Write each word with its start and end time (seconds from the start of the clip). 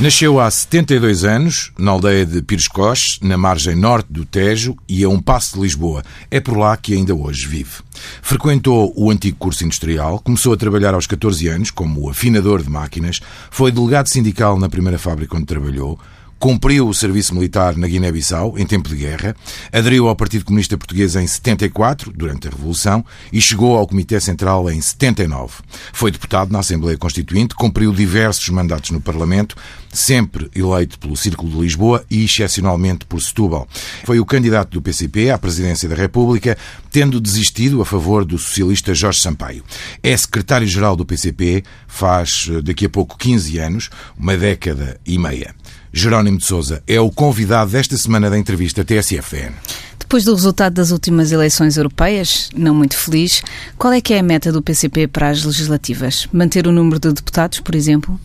Nasceu 0.00 0.38
há 0.38 0.48
72 0.48 1.24
anos, 1.24 1.72
na 1.76 1.90
aldeia 1.90 2.24
de 2.24 2.40
Pires 2.40 2.68
Coches, 2.68 3.18
na 3.20 3.36
margem 3.36 3.74
norte 3.74 4.06
do 4.08 4.24
Tejo 4.24 4.76
e 4.88 5.02
a 5.02 5.08
um 5.08 5.20
passo 5.20 5.56
de 5.56 5.62
Lisboa. 5.62 6.04
É 6.30 6.38
por 6.38 6.56
lá 6.56 6.76
que 6.76 6.94
ainda 6.94 7.12
hoje 7.16 7.48
vive. 7.48 7.82
Frequentou 8.22 8.92
o 8.96 9.10
antigo 9.10 9.36
curso 9.36 9.64
industrial, 9.64 10.20
começou 10.20 10.52
a 10.52 10.56
trabalhar 10.56 10.94
aos 10.94 11.08
14 11.08 11.48
anos 11.48 11.72
como 11.72 12.08
afinador 12.08 12.62
de 12.62 12.70
máquinas, 12.70 13.18
foi 13.50 13.72
delegado 13.72 14.06
sindical 14.06 14.56
na 14.56 14.68
primeira 14.68 15.00
fábrica 15.00 15.36
onde 15.36 15.46
trabalhou, 15.46 15.98
cumpriu 16.38 16.88
o 16.88 16.94
serviço 16.94 17.34
militar 17.34 17.76
na 17.76 17.86
Guiné-Bissau 17.86 18.58
em 18.58 18.64
tempo 18.64 18.88
de 18.88 18.96
guerra, 18.96 19.34
aderiu 19.72 20.08
ao 20.08 20.16
Partido 20.16 20.44
Comunista 20.44 20.78
Português 20.78 21.16
em 21.16 21.26
74, 21.26 22.12
durante 22.12 22.46
a 22.46 22.50
Revolução, 22.50 23.04
e 23.32 23.40
chegou 23.40 23.76
ao 23.76 23.86
Comitê 23.86 24.20
Central 24.20 24.70
em 24.70 24.80
79. 24.80 25.54
Foi 25.92 26.10
deputado 26.10 26.52
na 26.52 26.60
Assembleia 26.60 26.96
Constituinte, 26.96 27.54
cumpriu 27.54 27.92
diversos 27.92 28.48
mandatos 28.50 28.90
no 28.90 29.00
Parlamento, 29.00 29.56
sempre 29.98 30.48
eleito 30.54 30.98
pelo 30.98 31.16
Círculo 31.16 31.50
de 31.50 31.58
Lisboa 31.58 32.04
e 32.10 32.24
excepcionalmente 32.24 33.04
por 33.04 33.20
Setúbal. 33.20 33.66
Foi 34.04 34.20
o 34.20 34.24
candidato 34.24 34.70
do 34.70 34.82
PCP 34.82 35.30
à 35.30 35.38
presidência 35.38 35.88
da 35.88 35.96
República, 35.96 36.56
tendo 36.90 37.20
desistido 37.20 37.82
a 37.82 37.84
favor 37.84 38.24
do 38.24 38.38
socialista 38.38 38.94
Jorge 38.94 39.20
Sampaio. 39.20 39.64
É 40.02 40.16
secretário-geral 40.16 40.94
do 40.94 41.04
PCP 41.04 41.64
faz 41.86 42.48
daqui 42.62 42.86
a 42.86 42.90
pouco 42.90 43.18
15 43.18 43.58
anos, 43.58 43.90
uma 44.16 44.36
década 44.36 45.00
e 45.04 45.18
meia. 45.18 45.54
Jerónimo 45.92 46.38
de 46.38 46.44
Sousa 46.44 46.82
é 46.86 47.00
o 47.00 47.10
convidado 47.10 47.72
desta 47.72 47.96
semana 47.96 48.30
da 48.30 48.38
entrevista 48.38 48.84
TSFN. 48.84 49.52
Depois 49.98 50.24
do 50.24 50.34
resultado 50.34 50.74
das 50.74 50.90
últimas 50.90 51.32
eleições 51.32 51.76
europeias, 51.76 52.48
não 52.54 52.74
muito 52.74 52.96
feliz, 52.96 53.42
qual 53.76 53.92
é 53.92 54.00
que 54.00 54.14
é 54.14 54.20
a 54.20 54.22
meta 54.22 54.52
do 54.52 54.62
PCP 54.62 55.08
para 55.08 55.28
as 55.28 55.44
legislativas? 55.44 56.28
Manter 56.32 56.66
o 56.66 56.72
número 56.72 57.00
de 57.00 57.12
deputados, 57.12 57.60
por 57.60 57.74
exemplo? 57.74 58.18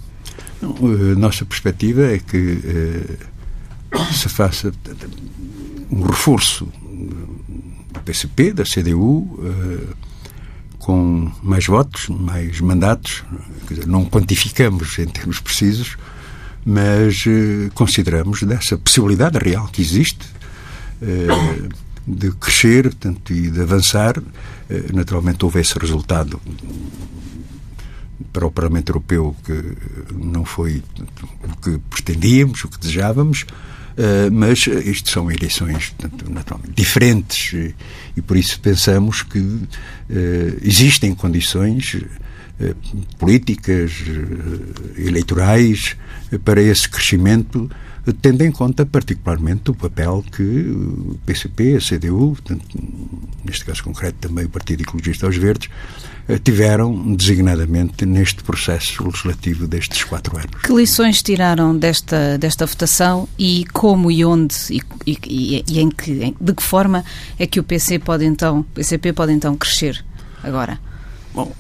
A 0.64 1.19
nossa 1.19 1.45
perspectiva 1.45 2.03
é 2.03 2.19
que 2.19 2.59
eh, 2.64 3.17
se 4.14 4.30
faça 4.30 4.72
um 5.92 6.03
reforço 6.03 6.66
do 7.92 8.00
PCP, 8.00 8.53
da 8.53 8.64
CDU, 8.64 9.39
eh, 9.44 9.94
com 10.80 11.31
mais 11.41 11.66
votos, 11.66 12.09
mais 12.09 12.59
mandatos. 12.59 13.23
Dizer, 13.69 13.88
não 13.88 14.06
quantificamos 14.06 15.00
em 15.00 15.08
termos 15.08 15.39
precisos, 15.39 15.97
mas 16.66 17.23
eh, 17.28 17.69
consideramos 17.73 18.44
dessa 18.44 18.78
possibilidade 18.78 19.38
real 19.38 19.67
que 19.67 19.81
existe 19.81 20.25
eh, 21.02 21.69
de 22.06 22.31
crescer 22.31 22.84
portanto, 22.84 23.34
e 23.34 23.50
de 23.50 23.61
avançar. 23.61 24.22
Eh, 24.69 24.86
naturalmente 24.94 25.44
houve 25.45 25.59
esse 25.61 25.78
resultado 25.80 26.39
para 28.31 28.45
o 28.45 28.52
Parlamento 28.52 28.89
Europeu 28.89 29.35
que 29.43 29.53
não 30.13 30.45
foi 30.45 30.83
o 31.43 31.57
que 31.57 31.79
pretendíamos, 31.89 32.63
o 32.63 32.67
que 32.67 32.79
desejávamos, 32.79 33.45
mas 34.31 34.66
isto 34.66 35.11
são 35.11 35.31
eleições 35.31 35.93
naturalmente 36.27 36.73
diferentes 36.73 37.53
e 38.17 38.21
por 38.21 38.35
isso 38.35 38.59
pensamos 38.59 39.21
que 39.21 39.59
existem 40.63 41.13
condições 41.13 42.01
políticas, 43.19 43.91
eleitorais, 44.97 45.95
para 46.44 46.61
esse 46.61 46.89
crescimento, 46.89 47.69
tendo 48.21 48.44
em 48.44 48.51
conta 48.51 48.85
particularmente 48.85 49.71
o 49.71 49.73
papel 49.73 50.23
que 50.31 50.44
o 50.44 51.17
PCP, 51.25 51.78
a 51.78 51.79
CDU, 51.79 52.38
neste 53.45 53.63
caso 53.63 53.84
concreto 53.84 54.28
também 54.28 54.45
o 54.45 54.50
Partido 54.50 54.81
Ecologista 54.81 55.25
aos 55.25 55.38
Verdes, 55.38 55.69
eh, 55.69 56.12
tiveram 56.44 57.16
designadamente 57.16 58.06
neste 58.06 58.44
processo 58.44 59.03
legislativo 59.03 59.67
destes 59.67 60.03
quatro 60.03 60.38
anos. 60.38 60.61
Que 60.63 60.73
lições 60.73 61.22
tiraram 61.22 61.78
desta, 61.78 62.38
desta 62.38 62.66
votação 62.66 63.28
e 63.38 63.66
como 63.73 64.09
e 64.09 64.23
onde 64.23 64.56
e, 64.69 64.81
e, 65.06 65.66
e 65.67 65.79
em 65.79 65.89
que, 65.89 66.11
em, 66.23 66.35
de 66.39 66.53
que 66.53 66.63
forma 66.63 67.03
é 67.38 67.45
que 67.45 67.59
o 67.59 67.63
PC 67.63 68.00
pode 68.00 68.25
então, 68.25 68.63
PCP 68.73 69.11
pode 69.13 69.34
então 69.34 69.56
crescer 69.57 70.03
agora? 70.41 70.79
Bom, 71.34 71.51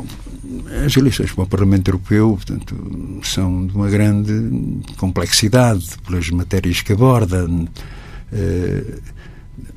as 0.85 0.95
eleições 0.95 1.31
para 1.31 1.43
o 1.43 1.47
Parlamento 1.47 1.89
Europeu 1.89 2.29
portanto, 2.29 3.19
são 3.23 3.65
de 3.65 3.75
uma 3.75 3.89
grande 3.89 4.81
complexidade 4.97 5.97
pelas 6.05 6.29
matérias 6.29 6.81
que 6.81 6.93
aborda. 6.93 7.45
Uh, 7.45 9.01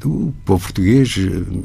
o 0.04 0.32
povo 0.44 0.62
português 0.62 1.16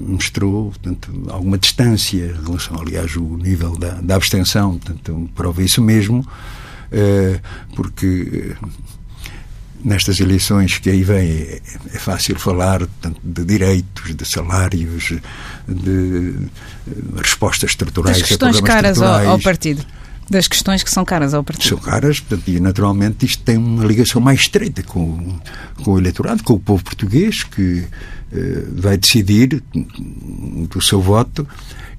mostrou 0.08 0.66
portanto, 0.66 1.12
alguma 1.30 1.58
distância 1.58 2.26
em 2.26 2.46
relação, 2.46 2.80
aliás, 2.80 3.16
o 3.16 3.38
nível 3.38 3.78
da, 3.78 4.02
da 4.02 4.16
abstenção, 4.16 4.78
portanto, 4.78 5.30
prova 5.36 5.64
isso 5.64 5.82
mesmo, 5.82 6.20
uh, 6.20 7.42
porque 7.76 8.56
nestas 9.84 10.20
eleições 10.20 10.78
que 10.78 10.90
aí 10.90 11.04
vem 11.04 11.30
é, 11.30 11.62
é 11.94 12.00
fácil 12.00 12.38
falar 12.38 12.80
portanto, 12.80 13.20
de 13.24 13.46
direitos, 13.46 14.16
de 14.16 14.26
salários, 14.26 15.14
de 15.68 16.36
respostas 17.18 17.72
estruturais. 17.72 18.20
Das 18.20 18.28
questões 18.28 18.62
caras 18.62 19.02
ao, 19.02 19.30
ao, 19.30 19.40
partido. 19.40 19.86
Das 20.32 20.48
questões 20.48 20.82
que 20.82 20.90
são 20.90 21.04
caras 21.04 21.34
ao 21.34 21.44
partido. 21.44 21.68
São 21.68 21.78
caras, 21.78 22.24
e 22.48 22.58
naturalmente 22.58 23.26
isto 23.26 23.44
tem 23.44 23.58
uma 23.58 23.84
ligação 23.84 24.22
mais 24.22 24.40
estreita 24.40 24.82
com, 24.82 25.38
com 25.84 25.92
o 25.92 26.00
eleitorado, 26.00 26.42
com 26.42 26.54
o 26.54 26.60
povo 26.60 26.82
português, 26.82 27.44
que 27.44 27.84
eh, 28.32 28.64
vai 28.72 28.98
decidir 28.98 29.62
do 30.70 30.82
seu 30.82 31.02
voto 31.02 31.46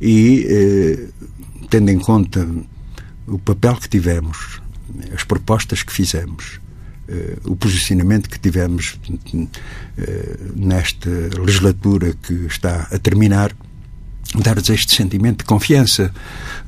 e, 0.01 0.47
eh, 0.49 1.09
tendo 1.69 1.91
em 1.91 1.99
conta 1.99 2.49
o 3.27 3.39
papel 3.39 3.77
que 3.77 3.87
tivemos, 3.87 4.63
as 5.15 5.25
propostas 5.25 5.83
que 5.83 5.93
fizemos, 5.93 6.61
Uh, 7.03 7.51
o 7.51 7.57
posicionamento 7.57 8.31
que 8.31 8.39
tivemos 8.39 8.97
uh, 9.35 9.49
nesta 10.55 11.11
legislatura 11.37 12.15
que 12.23 12.47
está 12.47 12.87
a 12.93 12.97
terminar, 12.97 13.53
dar-nos 14.41 14.69
este 14.71 14.95
sentimento 14.95 15.39
de 15.39 15.45
confiança 15.45 16.13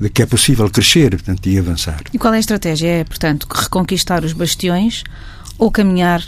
de 0.01 0.09
que 0.09 0.23
é 0.23 0.27
possível 0.27 0.69
crescer 0.71 1.11
portanto, 1.11 1.47
e 1.47 1.59
avançar. 1.59 2.03
E 2.13 2.19
qual 2.19 2.35
é 2.35 2.37
a 2.37 2.41
estratégia? 2.41 2.89
É, 2.89 3.05
portanto, 3.05 3.47
reconquistar 3.51 4.25
os 4.25 4.33
bastiões 4.33 5.05
ou 5.59 5.71
caminhar 5.71 6.23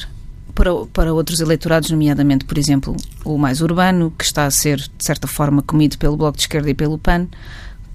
para, 0.54 0.70
para 0.86 1.12
outros 1.12 1.40
eleitorados, 1.40 1.90
nomeadamente, 1.90 2.44
por 2.46 2.56
exemplo, 2.56 2.96
o 3.24 3.36
mais 3.36 3.60
urbano, 3.60 4.12
que 4.16 4.24
está 4.24 4.46
a 4.46 4.50
ser, 4.50 4.78
de 4.78 5.04
certa 5.04 5.28
forma, 5.28 5.62
comido 5.62 5.98
pelo 5.98 6.16
Bloco 6.16 6.36
de 6.36 6.44
Esquerda 6.44 6.70
e 6.70 6.74
pelo 6.74 6.98
PAN. 6.98 7.28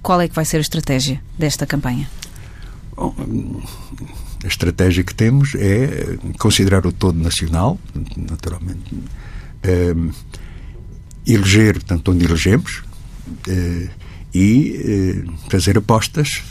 Qual 0.00 0.20
é 0.20 0.28
que 0.28 0.34
vai 0.34 0.44
ser 0.44 0.58
a 0.58 0.60
estratégia 0.60 1.20
desta 1.36 1.66
campanha? 1.66 2.08
Bom, 2.96 3.14
a 4.44 4.46
estratégia 4.46 5.02
que 5.02 5.14
temos 5.14 5.54
é 5.56 6.18
considerar 6.38 6.86
o 6.86 6.92
todo 6.92 7.18
nacional, 7.18 7.78
naturalmente, 8.16 8.94
um, 8.94 10.10
eleger, 11.26 11.74
portanto, 11.74 12.12
onde 12.12 12.24
elegemos, 12.24 12.82
e 14.34 15.24
uh, 15.26 15.50
fazer 15.50 15.76
apostas 15.76 16.42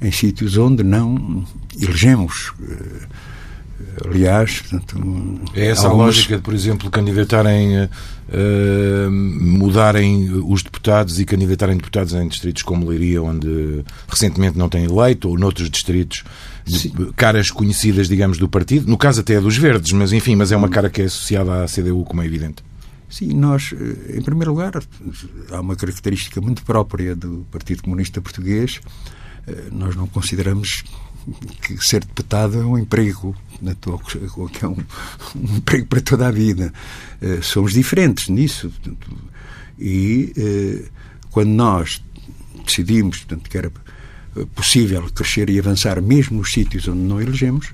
em 0.00 0.12
sítios 0.12 0.56
onde 0.56 0.82
não 0.82 1.44
elegemos. 1.80 2.52
Uh, 2.60 4.08
aliás, 4.08 4.60
portanto, 4.60 5.40
é 5.54 5.66
essa 5.66 5.88
algumas... 5.88 6.04
a 6.04 6.06
lógica 6.06 6.36
de, 6.36 6.42
por 6.42 6.54
exemplo, 6.54 6.90
candidatarem, 6.90 7.84
uh, 7.84 9.10
mudarem 9.10 10.30
os 10.46 10.62
deputados 10.62 11.18
e 11.18 11.24
candidatarem 11.24 11.76
deputados 11.76 12.12
em 12.14 12.28
distritos 12.28 12.62
como 12.62 12.88
Leiria, 12.88 13.22
onde 13.22 13.84
recentemente 14.08 14.56
não 14.56 14.68
têm 14.68 14.84
eleito, 14.84 15.28
ou 15.28 15.38
noutros 15.38 15.68
distritos 15.68 16.22
caras 17.16 17.50
conhecidas, 17.50 18.08
digamos, 18.08 18.38
do 18.38 18.48
partido, 18.48 18.88
no 18.88 18.96
caso 18.96 19.22
até 19.22 19.40
dos 19.40 19.56
verdes, 19.56 19.92
mas 19.92 20.12
enfim, 20.12 20.36
mas 20.36 20.52
é 20.52 20.56
uma 20.56 20.68
cara 20.68 20.88
que 20.88 21.02
é 21.02 21.06
associada 21.06 21.64
à 21.64 21.66
CDU, 21.66 22.04
como 22.04 22.22
é 22.22 22.26
evidente. 22.26 22.62
Sim, 23.10 23.34
nós, 23.34 23.72
eh, 23.72 24.18
em 24.18 24.22
primeiro 24.22 24.52
lugar, 24.52 24.72
há 25.50 25.60
uma 25.60 25.74
característica 25.74 26.40
muito 26.40 26.62
própria 26.62 27.16
do 27.16 27.44
Partido 27.50 27.82
Comunista 27.82 28.20
Português. 28.20 28.80
Eh, 29.48 29.64
nós 29.72 29.96
não 29.96 30.06
consideramos 30.06 30.84
que 31.60 31.76
ser 31.84 32.04
deputado 32.04 32.60
é 32.60 32.64
um 32.64 32.78
emprego, 32.78 33.36
que 34.52 34.64
é 34.64 34.68
um, 34.68 34.76
um 35.34 35.56
emprego 35.56 35.86
para 35.86 36.00
toda 36.00 36.28
a 36.28 36.30
vida. 36.30 36.72
Eh, 37.20 37.40
somos 37.42 37.72
diferentes 37.72 38.28
nisso. 38.28 38.72
E 39.76 40.84
quando 41.30 41.48
nós 41.48 42.02
decidimos 42.66 43.20
portanto, 43.20 43.48
que 43.48 43.56
era 43.56 43.72
possível 44.54 45.02
crescer 45.10 45.48
e 45.48 45.58
avançar 45.58 46.00
mesmo 46.02 46.38
nos 46.38 46.52
sítios 46.52 46.86
onde 46.86 47.00
não 47.00 47.18
elegemos, 47.18 47.72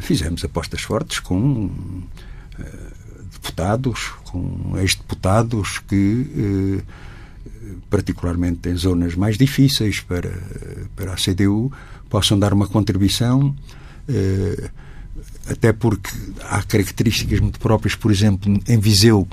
fizemos 0.00 0.42
apostas 0.42 0.80
fortes 0.80 1.18
com 1.18 1.70
deputados, 3.44 4.12
com 4.34 4.76
ex-deputados 4.78 5.78
que, 5.78 6.26
eh, 6.36 6.82
particularmente 7.88 8.68
em 8.68 8.76
zonas 8.76 9.14
mais 9.14 9.38
difíceis 9.38 10.00
para, 10.00 10.32
para 10.96 11.12
a 11.12 11.16
CDU, 11.16 11.72
possam 12.10 12.38
dar 12.38 12.52
uma 12.52 12.66
contribuição, 12.66 13.54
até 15.48 15.72
porque 15.72 16.10
há 16.42 16.62
características 16.62 17.40
muito 17.40 17.58
próprias, 17.58 17.94
por 17.94 18.10
exemplo, 18.10 18.60
em 18.68 18.78
Viseu 18.78 19.26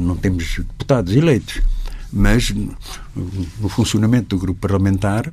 não 0.00 0.16
temos 0.16 0.56
deputados 0.56 1.14
eleitos 1.14 1.60
mas 2.12 2.52
no 3.58 3.68
funcionamento 3.68 4.36
do 4.36 4.38
grupo 4.38 4.60
parlamentar 4.60 5.32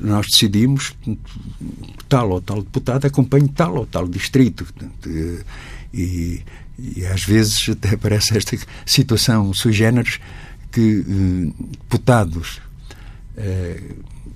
nós 0.00 0.28
decidimos 0.28 0.94
tal 2.08 2.30
ou 2.30 2.40
tal 2.40 2.62
deputado 2.62 3.04
acompanhe 3.06 3.48
tal 3.48 3.76
ou 3.76 3.86
tal 3.86 4.08
distrito. 4.08 4.66
E, 5.96 6.42
e 6.76 7.06
às 7.06 7.22
vezes 7.22 7.68
até 7.68 7.94
aparece 7.94 8.36
esta 8.36 8.58
situação 8.84 9.54
sui 9.54 9.72
generis 9.72 10.18
que 10.72 11.04
deputados 11.82 12.60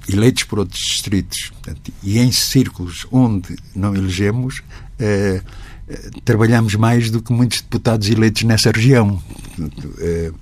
eleitos 0.08 0.44
por 0.44 0.60
outros 0.60 0.80
distritos 0.80 1.50
portanto, 1.50 1.92
e 2.02 2.18
em 2.18 2.30
círculos 2.30 3.06
onde 3.10 3.56
não 3.74 3.94
elegemos, 3.94 4.62
eh, 4.98 5.42
eh, 5.88 6.10
trabalhamos 6.24 6.74
mais 6.74 7.10
do 7.10 7.22
que 7.22 7.32
muitos 7.32 7.60
deputados 7.62 8.08
eleitos 8.10 8.42
nessa 8.42 8.70
região. 8.70 9.22
Portanto, 9.56 9.94
eh, 9.98 10.32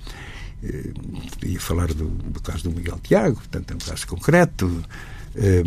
eh, 0.64 0.90
ia 1.44 1.60
falar 1.60 1.88
do, 1.88 2.08
do, 2.08 2.40
caso 2.40 2.64
do 2.64 2.70
Miguel 2.70 2.98
Tiago, 3.02 3.36
portanto, 3.36 3.70
é 3.70 3.74
um 3.74 3.78
caso 3.78 4.06
concreto. 4.06 4.84
Eh, 5.36 5.62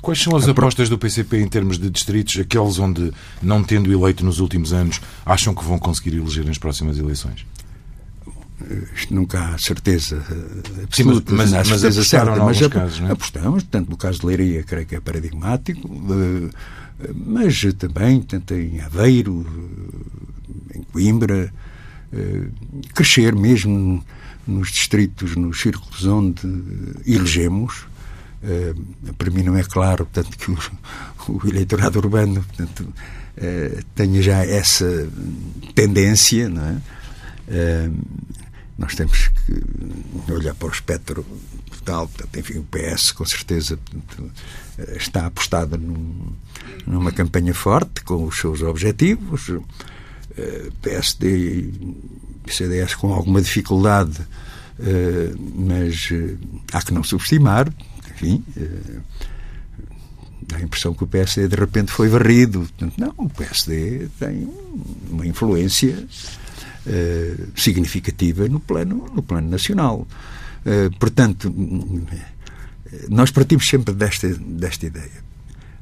Quais 0.00 0.20
são 0.20 0.34
as 0.34 0.48
apostas 0.48 0.88
do 0.88 0.98
PCP 0.98 1.38
em 1.38 1.46
termos 1.46 1.78
de 1.78 1.88
distritos, 1.88 2.36
aqueles 2.36 2.76
onde, 2.80 3.12
não 3.40 3.62
tendo 3.62 3.92
eleito 3.92 4.24
nos 4.24 4.40
últimos 4.40 4.72
anos, 4.72 5.00
acham 5.24 5.54
que 5.54 5.64
vão 5.64 5.78
conseguir 5.78 6.16
eleger 6.16 6.44
nas 6.44 6.58
próximas 6.58 6.98
eleições? 6.98 7.46
isto 8.94 9.12
nunca 9.12 9.40
há 9.40 9.58
certeza 9.58 10.22
absoluta, 10.84 11.30
Sim, 11.30 11.36
mas, 11.36 11.50
mas, 11.50 11.68
mas 11.68 11.80
certeza 11.80 12.04
certa, 12.04 12.36
mas 12.36 12.66
casos, 12.68 13.00
não 13.00 13.08
é? 13.08 13.12
apostamos, 13.12 13.64
tanto 13.64 13.90
no 13.90 13.96
caso 13.96 14.20
de 14.20 14.26
Leiria, 14.26 14.62
creio 14.62 14.86
que 14.86 14.94
é 14.94 15.00
paradigmático, 15.00 15.88
mas 17.26 17.64
também 17.76 18.20
tanto 18.22 18.54
em 18.54 18.80
Aveiro, 18.80 19.44
em 20.74 20.82
Coimbra, 20.84 21.52
crescer 22.94 23.34
mesmo 23.34 24.04
nos 24.46 24.70
distritos, 24.70 25.34
nos 25.36 25.60
círculos 25.60 26.04
onde 26.04 26.42
elegemos. 27.06 27.86
Para 29.16 29.30
mim 29.30 29.42
não 29.42 29.56
é 29.56 29.62
claro, 29.62 30.06
portanto, 30.06 30.36
que 30.36 30.50
o, 30.50 30.58
o 31.28 31.48
eleitorado 31.48 31.98
urbano 31.98 32.42
portanto, 32.42 32.92
tenha 33.94 34.20
já 34.20 34.44
essa 34.44 35.08
tendência, 35.74 36.48
não 36.48 36.64
é? 36.66 37.90
nós 38.76 38.94
temos 38.94 39.28
que 39.28 40.32
olhar 40.32 40.54
para 40.54 40.68
o 40.68 40.70
espectro 40.70 41.24
total. 41.70 42.08
Portanto, 42.08 42.38
enfim, 42.38 42.58
o 42.58 42.64
PS, 42.64 43.12
com 43.12 43.24
certeza, 43.24 43.76
portanto, 43.76 44.32
está 44.96 45.26
apostada 45.26 45.76
num, 45.76 46.32
numa 46.86 47.12
campanha 47.12 47.54
forte, 47.54 48.02
com 48.02 48.24
os 48.24 48.38
seus 48.38 48.62
objetivos. 48.62 49.50
Eh, 50.36 50.70
PSD 50.80 51.28
e 52.46 52.52
CDS 52.52 52.94
com 52.94 53.12
alguma 53.12 53.42
dificuldade, 53.42 54.18
eh, 54.80 55.30
mas 55.54 56.08
eh, 56.10 56.36
há 56.72 56.80
que 56.80 56.92
não 56.92 57.04
subestimar. 57.04 57.70
Enfim, 58.14 58.44
dá 60.42 60.56
a 60.56 60.62
impressão 60.62 60.94
que 60.94 61.04
o 61.04 61.06
PSD 61.06 61.48
de 61.48 61.56
repente 61.56 61.90
foi 61.90 62.08
varrido. 62.08 62.68
Não, 62.96 63.14
o 63.16 63.28
PSD 63.28 64.08
tem 64.18 64.48
uma 65.10 65.26
influência 65.26 66.06
eh, 66.84 67.36
significativa 67.54 68.48
no 68.48 68.58
plano, 68.58 69.08
no 69.14 69.22
plano 69.22 69.48
nacional. 69.48 70.06
Uh, 70.64 70.90
portanto, 70.98 71.52
nós 73.08 73.30
partimos 73.30 73.68
sempre 73.68 73.94
desta, 73.94 74.28
desta 74.28 74.86
ideia. 74.86 75.22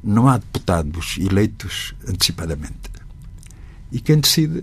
Não 0.05 0.29
há 0.29 0.37
deputados 0.37 1.17
eleitos 1.19 1.95
antecipadamente. 2.07 2.91
E 3.91 3.99
quem 3.99 4.21
decide 4.21 4.63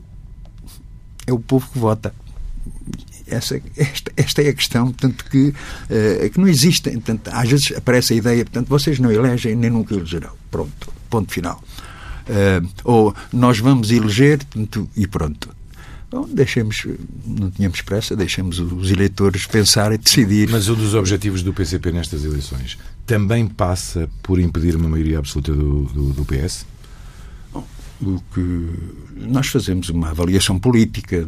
é 1.25 1.33
o 1.33 1.39
povo 1.39 1.69
que 1.71 1.79
vota. 1.79 2.13
Essa, 3.29 3.61
esta, 3.75 4.11
esta 4.15 4.41
é 4.41 4.49
a 4.49 4.53
questão, 4.53 4.85
portanto, 4.85 5.25
que, 5.29 5.49
uh, 5.49 6.29
que 6.31 6.39
não 6.39 6.47
existe. 6.47 6.89
Portanto, 6.91 7.29
às 7.31 7.49
vezes 7.49 7.73
aparece 7.75 8.13
a 8.13 8.15
ideia, 8.15 8.45
portanto, 8.45 8.67
vocês 8.67 8.99
não 8.99 9.11
elegem 9.11 9.55
nem 9.55 9.69
nunca 9.69 9.93
elegerão. 9.93 10.31
Pronto, 10.49 10.93
ponto 11.09 11.31
final. 11.31 11.63
Uh, 12.27 12.67
ou 12.83 13.15
nós 13.31 13.59
vamos 13.59 13.91
eleger, 13.91 14.39
portanto, 14.39 14.89
e 14.95 15.07
pronto. 15.07 15.49
Bom, 16.09 16.25
deixemos, 16.31 16.85
não 17.25 17.51
tínhamos 17.51 17.81
pressa, 17.81 18.15
deixemos 18.15 18.59
os 18.59 18.91
eleitores 18.91 19.45
pensar 19.45 19.91
e 19.91 19.97
decidir. 19.97 20.49
Mas 20.49 20.69
um 20.69 20.75
dos 20.75 20.93
objetivos 20.93 21.43
do 21.43 21.53
PCP 21.53 21.91
nestas 21.91 22.23
eleições 22.23 22.77
também 23.05 23.45
passa 23.45 24.09
por 24.23 24.39
impedir 24.39 24.75
uma 24.75 24.87
maioria 24.87 25.19
absoluta 25.19 25.53
do, 25.53 25.83
do, 25.83 26.13
do 26.13 26.25
PS? 26.25 26.65
Bom, 27.51 27.65
o 28.01 28.21
que 28.33 28.69
nós 29.15 29.47
fazemos 29.47 29.89
uma 29.89 30.11
avaliação 30.11 30.57
política. 30.57 31.27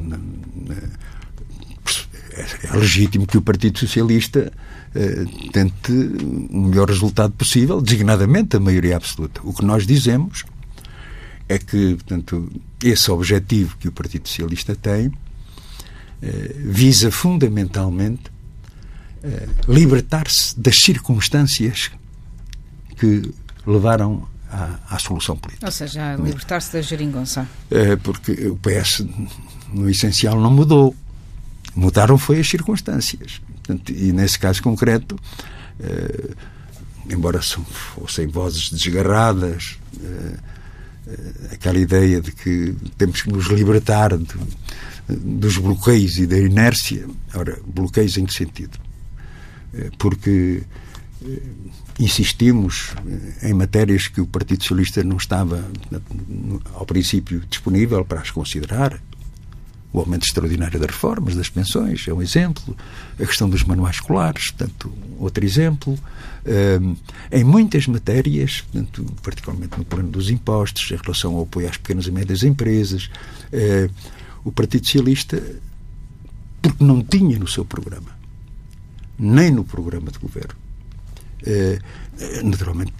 É 2.31 2.77
legítimo 2.77 3.25
que 3.25 3.37
o 3.37 3.41
Partido 3.41 3.79
Socialista 3.79 4.51
eh, 4.93 5.25
tente 5.51 5.91
o 5.91 6.61
melhor 6.67 6.89
resultado 6.89 7.33
possível, 7.33 7.81
designadamente 7.81 8.55
a 8.55 8.59
maioria 8.59 8.97
absoluta. 8.97 9.41
O 9.43 9.53
que 9.53 9.63
nós 9.63 9.85
dizemos 9.85 10.45
é 11.47 11.57
que, 11.57 11.95
portanto, 11.95 12.51
esse 12.83 13.11
objetivo 13.11 13.77
que 13.77 13.87
o 13.87 13.91
Partido 13.91 14.27
Socialista 14.27 14.75
tem 14.75 15.11
eh, 16.21 16.55
visa 16.57 17.11
fundamentalmente 17.11 18.31
eh, 19.23 19.47
libertar-se 19.67 20.59
das 20.59 20.75
circunstâncias 20.77 21.91
que 22.97 23.31
levaram 23.65 24.27
à, 24.51 24.79
à, 24.89 24.99
solução 24.99 25.35
política. 25.37 25.65
Ou 25.65 25.71
seja, 25.71 26.15
libertar-se 26.15 26.73
da 26.73 26.81
geringonça. 26.81 27.47
Porque 28.03 28.31
o 28.47 28.57
PS, 28.57 29.05
no 29.71 29.89
essencial, 29.89 30.39
não 30.39 30.51
mudou. 30.51 30.95
Mudaram 31.79 32.17
foi 32.17 32.39
as 32.41 32.49
circunstâncias. 32.49 33.41
Portanto, 33.55 33.93
e 33.93 34.11
nesse 34.11 34.37
caso 34.37 34.61
concreto, 34.61 35.17
eh, 35.79 36.31
embora 37.09 37.41
fossem 37.41 38.27
vozes 38.27 38.69
desgarradas, 38.69 39.77
eh, 40.03 40.37
eh, 41.07 41.53
aquela 41.53 41.79
ideia 41.79 42.19
de 42.19 42.33
que 42.33 42.75
temos 42.97 43.21
que 43.21 43.31
nos 43.31 43.45
libertar 43.45 44.17
de, 44.17 44.27
dos 45.07 45.57
bloqueios 45.57 46.17
e 46.17 46.27
da 46.27 46.37
inércia. 46.37 47.07
Ora, 47.33 47.57
bloqueios 47.65 48.17
em 48.17 48.25
que 48.25 48.33
sentido? 48.33 48.77
Eh, 49.73 49.89
porque 49.97 50.63
eh, 51.25 51.41
insistimos 51.97 52.93
em 53.41 53.53
matérias 53.53 54.09
que 54.09 54.19
o 54.19 54.27
Partido 54.27 54.63
Socialista 54.63 55.01
não 55.03 55.17
estava, 55.17 55.65
ao 56.73 56.85
princípio, 56.85 57.41
disponível 57.49 58.03
para 58.03 58.19
as 58.19 58.31
considerar. 58.31 58.99
O 59.91 59.99
aumento 59.99 60.23
extraordinário 60.23 60.79
das 60.79 60.89
reformas, 60.89 61.35
das 61.35 61.49
pensões, 61.49 62.07
é 62.07 62.13
um 62.13 62.21
exemplo. 62.21 62.77
A 63.19 63.25
questão 63.25 63.49
dos 63.49 63.63
manuais 63.63 63.95
escolares, 63.95 64.51
portanto, 64.51 64.93
outro 65.17 65.43
exemplo. 65.43 65.97
Um, 66.81 66.95
em 67.31 67.43
muitas 67.43 67.87
matérias, 67.87 68.61
portanto, 68.61 69.05
particularmente 69.23 69.77
no 69.77 69.85
plano 69.85 70.09
dos 70.09 70.29
impostos, 70.29 70.91
em 70.91 70.95
relação 70.95 71.35
ao 71.35 71.43
apoio 71.43 71.67
às 71.67 71.77
pequenas 71.77 72.05
e 72.05 72.11
médias 72.11 72.43
empresas, 72.43 73.09
uh, 73.51 73.91
o 74.43 74.51
Partido 74.51 74.85
Socialista, 74.85 75.41
porque 76.61 76.83
não 76.83 77.01
tinha 77.01 77.39
no 77.39 77.47
seu 77.47 77.65
programa, 77.65 78.15
nem 79.17 79.49
no 79.49 79.63
programa 79.63 80.11
de 80.11 80.19
governo, 80.19 80.55
uh, 81.43 82.45
naturalmente 82.47 82.93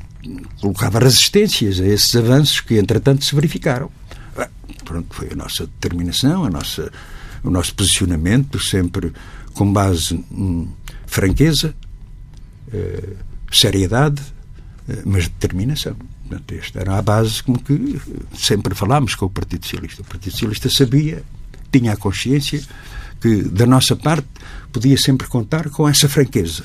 colocava 0.60 1.00
resistências 1.00 1.80
a 1.80 1.86
esses 1.86 2.14
avanços 2.16 2.60
que, 2.60 2.78
entretanto, 2.78 3.24
se 3.24 3.34
verificaram 3.34 3.92
pronto, 4.84 5.14
foi 5.14 5.30
a 5.32 5.36
nossa 5.36 5.66
determinação, 5.66 6.46
a 6.46 6.50
nossa, 6.50 6.92
o 7.44 7.50
nosso 7.50 7.74
posicionamento, 7.76 8.60
sempre 8.60 9.14
com 9.54 9.72
base 9.72 10.16
em 10.32 10.70
franqueza, 11.06 11.76
eh, 12.72 13.14
seriedade, 13.52 14.22
eh, 14.88 15.02
mas 15.06 15.28
determinação. 15.28 15.96
Portanto, 16.28 16.52
esta 16.54 16.80
era 16.80 16.98
a 16.98 17.02
base 17.02 17.42
com 17.42 17.56
que 17.56 18.00
sempre 18.38 18.76
falámos 18.76 19.16
com 19.16 19.26
o 19.26 19.30
Partido 19.30 19.66
Socialista. 19.66 20.02
O 20.04 20.06
Partido 20.06 20.32
Socialista 20.32 20.70
sabia, 20.70 21.24
tinha 21.72 21.94
a 21.94 21.98
consciência 21.98 22.62
que, 23.20 23.42
da 23.44 23.66
nossa 23.66 23.96
parte, 23.96 24.28
podia 24.72 24.98
sempre 24.98 25.28
contar 25.28 25.70
com 25.70 25.90
essa 25.90 26.08
franqueza, 26.08 26.64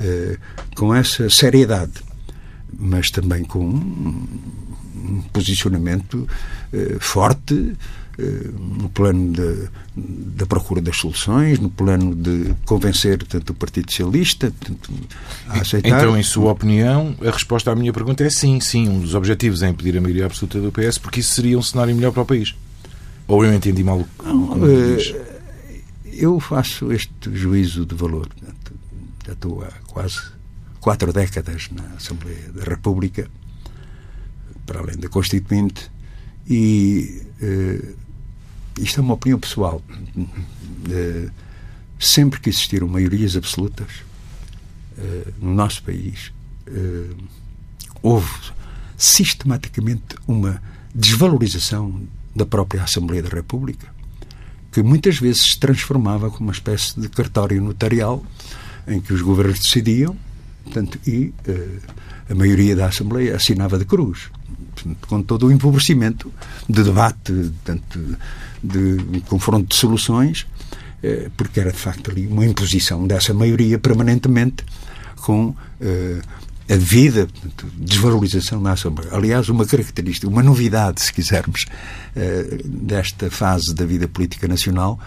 eh, 0.00 0.36
com 0.74 0.94
essa 0.94 1.30
seriedade, 1.30 1.92
mas 2.76 3.10
também 3.10 3.44
com 3.44 4.26
um 5.02 5.22
posicionamento 5.32 6.28
eh, 6.72 6.96
forte 7.00 7.74
eh, 8.18 8.50
no 8.58 8.88
plano 8.90 9.32
da 9.96 10.44
procura 10.46 10.80
das 10.80 10.96
soluções, 10.96 11.58
no 11.58 11.70
plano 11.70 12.14
de 12.14 12.54
convencer 12.66 13.22
tanto 13.24 13.50
o 13.50 13.54
Partido 13.54 13.90
Socialista 13.90 14.52
tanto 14.60 14.92
a 15.48 15.60
aceitar. 15.60 15.88
Então, 15.88 16.18
em 16.18 16.22
sua 16.22 16.52
opinião, 16.52 17.16
a 17.20 17.30
resposta 17.30 17.70
à 17.70 17.74
minha 17.74 17.92
pergunta 17.92 18.22
é 18.22 18.30
sim, 18.30 18.60
sim. 18.60 18.88
Um 18.88 19.00
dos 19.00 19.14
objetivos 19.14 19.62
é 19.62 19.68
impedir 19.68 19.96
a 19.96 20.00
maioria 20.00 20.26
absoluta 20.26 20.60
do 20.60 20.70
PS, 20.70 20.98
porque 20.98 21.20
isso 21.20 21.34
seria 21.34 21.58
um 21.58 21.62
cenário 21.62 21.94
melhor 21.94 22.12
para 22.12 22.22
o 22.22 22.26
país. 22.26 22.54
Ou 23.26 23.44
eu 23.44 23.54
entendi 23.54 23.82
mal 23.82 24.00
o 24.00 24.04
que 24.04 25.14
eh, 25.24 25.80
Eu 26.12 26.38
faço 26.38 26.92
este 26.92 27.34
juízo 27.34 27.86
de 27.86 27.94
valor. 27.94 28.28
Já 29.26 29.32
estou 29.32 29.64
há 29.64 29.70
quase 29.86 30.20
quatro 30.80 31.12
décadas 31.12 31.70
na 31.70 31.96
Assembleia 31.96 32.50
da 32.52 32.64
República 32.64 33.30
para 34.66 34.80
além 34.80 34.96
da 34.96 35.08
Constituinte, 35.08 35.90
e 36.48 37.22
uh, 37.40 37.96
isto 38.80 39.00
é 39.00 39.02
uma 39.02 39.14
opinião 39.14 39.38
pessoal. 39.38 39.82
Uh, 40.16 41.30
sempre 41.98 42.40
que 42.40 42.48
existiram 42.48 42.88
maiorias 42.88 43.36
absolutas 43.36 43.88
uh, 44.98 45.32
no 45.40 45.54
nosso 45.54 45.82
país, 45.82 46.32
houve 48.02 48.30
sistematicamente 48.96 50.16
uma 50.26 50.62
desvalorização 50.94 52.02
da 52.34 52.46
própria 52.46 52.82
Assembleia 52.82 53.22
da 53.22 53.28
República, 53.28 53.88
que 54.70 54.82
muitas 54.82 55.18
vezes 55.18 55.42
se 55.42 55.58
transformava 55.58 56.30
como 56.30 56.44
uma 56.44 56.52
espécie 56.52 56.98
de 56.98 57.08
cartório 57.08 57.60
notarial 57.60 58.24
em 58.86 59.00
que 59.00 59.12
os 59.12 59.20
governos 59.20 59.58
decidiam 59.58 60.16
portanto, 60.64 60.98
e 61.06 61.32
a 62.30 62.34
maioria 62.34 62.74
da 62.74 62.86
Assembleia 62.86 63.36
assinava 63.36 63.78
de 63.78 63.84
cruz, 63.84 64.30
com 65.08 65.22
todo 65.22 65.46
o 65.46 65.52
empobrecimento 65.52 66.32
de 66.68 66.82
debate, 66.82 67.32
portanto, 67.32 68.16
de, 68.62 68.96
de 68.96 69.20
confronto 69.22 69.68
de 69.68 69.74
soluções, 69.74 70.46
uh, 71.02 71.30
porque 71.36 71.60
era 71.60 71.72
de 71.72 71.78
facto 71.78 72.10
ali 72.10 72.26
uma 72.26 72.46
imposição 72.46 73.06
dessa 73.06 73.32
maioria 73.32 73.78
permanentemente 73.78 74.64
com 75.16 75.48
uh, 75.48 75.56
a 76.68 76.76
vida, 76.76 77.26
portanto, 77.26 77.66
desvalorização 77.76 78.62
da 78.62 78.72
Assembleia. 78.72 79.10
Aliás, 79.12 79.48
uma 79.48 79.66
característica, 79.66 80.28
uma 80.28 80.42
novidade, 80.42 81.02
se 81.02 81.12
quisermos, 81.12 81.66
desta 82.64 83.30
fase 83.30 83.74
da 83.74 83.84
vida 83.84 84.06
política 84.06 84.46
nacional 84.46 84.98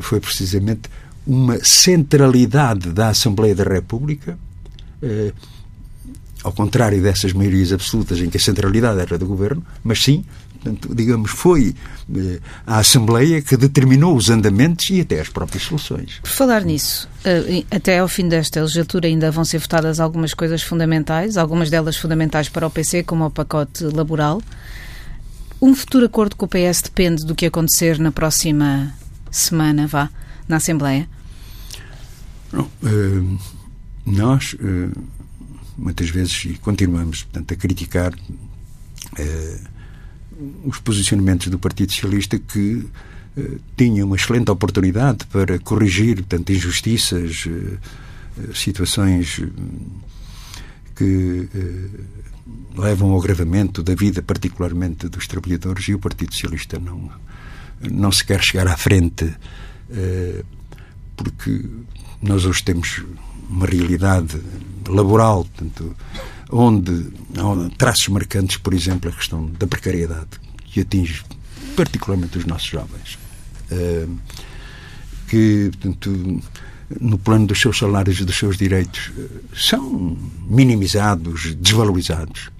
foi 0.00 0.20
precisamente 0.20 0.90
uma 1.26 1.62
centralidade 1.62 2.90
da 2.90 3.08
Assembleia 3.08 3.54
da 3.54 3.64
República, 3.64 4.38
eh, 5.02 5.32
ao 6.42 6.52
contrário 6.52 7.02
dessas 7.02 7.32
maiorias 7.32 7.72
absolutas 7.72 8.20
em 8.20 8.30
que 8.30 8.36
a 8.36 8.40
centralidade 8.40 9.00
era 9.00 9.18
do 9.18 9.26
governo, 9.26 9.64
mas 9.82 10.02
sim, 10.02 10.24
portanto, 10.54 10.94
digamos, 10.94 11.30
foi 11.30 11.74
eh, 12.14 12.40
a 12.66 12.78
Assembleia 12.78 13.42
que 13.42 13.56
determinou 13.56 14.16
os 14.16 14.30
andamentos 14.30 14.88
e 14.90 15.00
até 15.00 15.20
as 15.20 15.28
próprias 15.28 15.64
soluções. 15.64 16.20
Por 16.20 16.30
falar 16.30 16.64
nisso, 16.64 17.08
eh, 17.24 17.64
até 17.70 17.98
ao 17.98 18.08
fim 18.08 18.28
desta 18.28 18.60
legislatura 18.60 19.08
ainda 19.08 19.30
vão 19.30 19.44
ser 19.44 19.58
votadas 19.58 20.00
algumas 20.00 20.34
coisas 20.34 20.62
fundamentais, 20.62 21.36
algumas 21.36 21.70
delas 21.70 21.96
fundamentais 21.96 22.48
para 22.48 22.66
o 22.66 22.70
PC, 22.70 23.02
como 23.02 23.26
o 23.26 23.30
pacote 23.30 23.84
laboral. 23.84 24.40
Um 25.60 25.74
futuro 25.74 26.06
acordo 26.06 26.36
com 26.36 26.46
o 26.46 26.48
PS 26.48 26.82
depende 26.82 27.26
do 27.26 27.34
que 27.34 27.46
acontecer 27.46 27.98
na 27.98 28.12
próxima 28.12 28.94
semana, 29.30 29.88
vá, 29.88 30.08
na 30.46 30.56
Assembleia? 30.56 31.08
Não, 32.52 32.62
uh, 32.62 33.38
nós 34.06 34.56
muitas 35.78 36.10
vezes 36.10 36.44
e 36.44 36.54
continuamos 36.54 37.22
portanto, 37.22 37.54
a 37.54 37.56
criticar 37.56 38.12
uh, 38.12 39.68
os 40.64 40.78
posicionamentos 40.78 41.48
do 41.48 41.58
Partido 41.58 41.92
Socialista 41.92 42.38
que 42.38 42.84
tinha 43.76 44.04
uma 44.04 44.16
excelente 44.16 44.50
oportunidade 44.50 45.24
para 45.26 45.58
corrigir 45.60 46.16
portanto, 46.16 46.50
injustiças, 46.50 47.44
situações 48.52 49.40
que 50.96 51.48
levam 52.76 53.10
ao 53.12 53.20
agravamento 53.20 53.80
da 53.80 53.94
vida, 53.94 54.22
particularmente 54.22 55.08
dos 55.08 55.28
trabalhadores, 55.28 55.86
e 55.88 55.94
o 55.94 56.00
Partido 56.00 56.32
Socialista 56.32 56.80
não, 56.80 57.10
não 57.88 58.10
se 58.10 58.24
quer 58.24 58.42
chegar 58.42 58.66
à 58.66 58.76
frente 58.76 59.32
porque 61.16 61.64
nós 62.22 62.44
hoje 62.44 62.62
temos 62.64 63.04
uma 63.48 63.66
realidade 63.66 64.40
laboral, 64.88 65.44
portanto, 65.44 65.96
onde 66.50 67.06
há 67.36 67.76
traços 67.76 68.08
marcantes, 68.08 68.56
por 68.56 68.74
exemplo, 68.74 69.10
a 69.10 69.12
questão 69.12 69.46
da 69.58 69.66
precariedade, 69.66 70.28
que 70.66 70.80
atinge 70.80 71.24
particularmente 71.76 72.38
os 72.38 72.44
nossos 72.44 72.68
jovens, 72.68 73.18
uh, 73.70 74.18
que, 75.28 75.70
portanto, 75.72 76.42
no 77.00 77.18
plano 77.18 77.46
dos 77.46 77.60
seus 77.60 77.78
salários 77.78 78.18
e 78.20 78.24
dos 78.24 78.36
seus 78.36 78.56
direitos, 78.56 79.10
uh, 79.16 79.56
são 79.56 80.16
minimizados, 80.48 81.54
desvalorizados. 81.54 82.50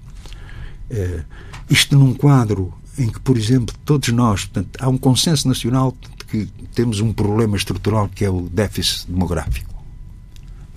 Uh, 0.89 1.23
isto 1.69 1.97
num 1.97 2.13
quadro 2.13 2.73
em 2.97 3.09
que, 3.09 3.19
por 3.19 3.37
exemplo, 3.37 3.75
todos 3.85 4.09
nós, 4.09 4.45
portanto, 4.45 4.77
há 4.79 4.89
um 4.89 4.97
consenso 4.97 5.47
nacional 5.47 5.95
que 6.27 6.47
temos 6.75 6.99
um 6.99 7.11
problema 7.11 7.57
estrutural 7.57 8.09
que 8.09 8.23
é 8.23 8.29
o 8.29 8.41
déficit 8.41 9.07
demográfico. 9.07 9.78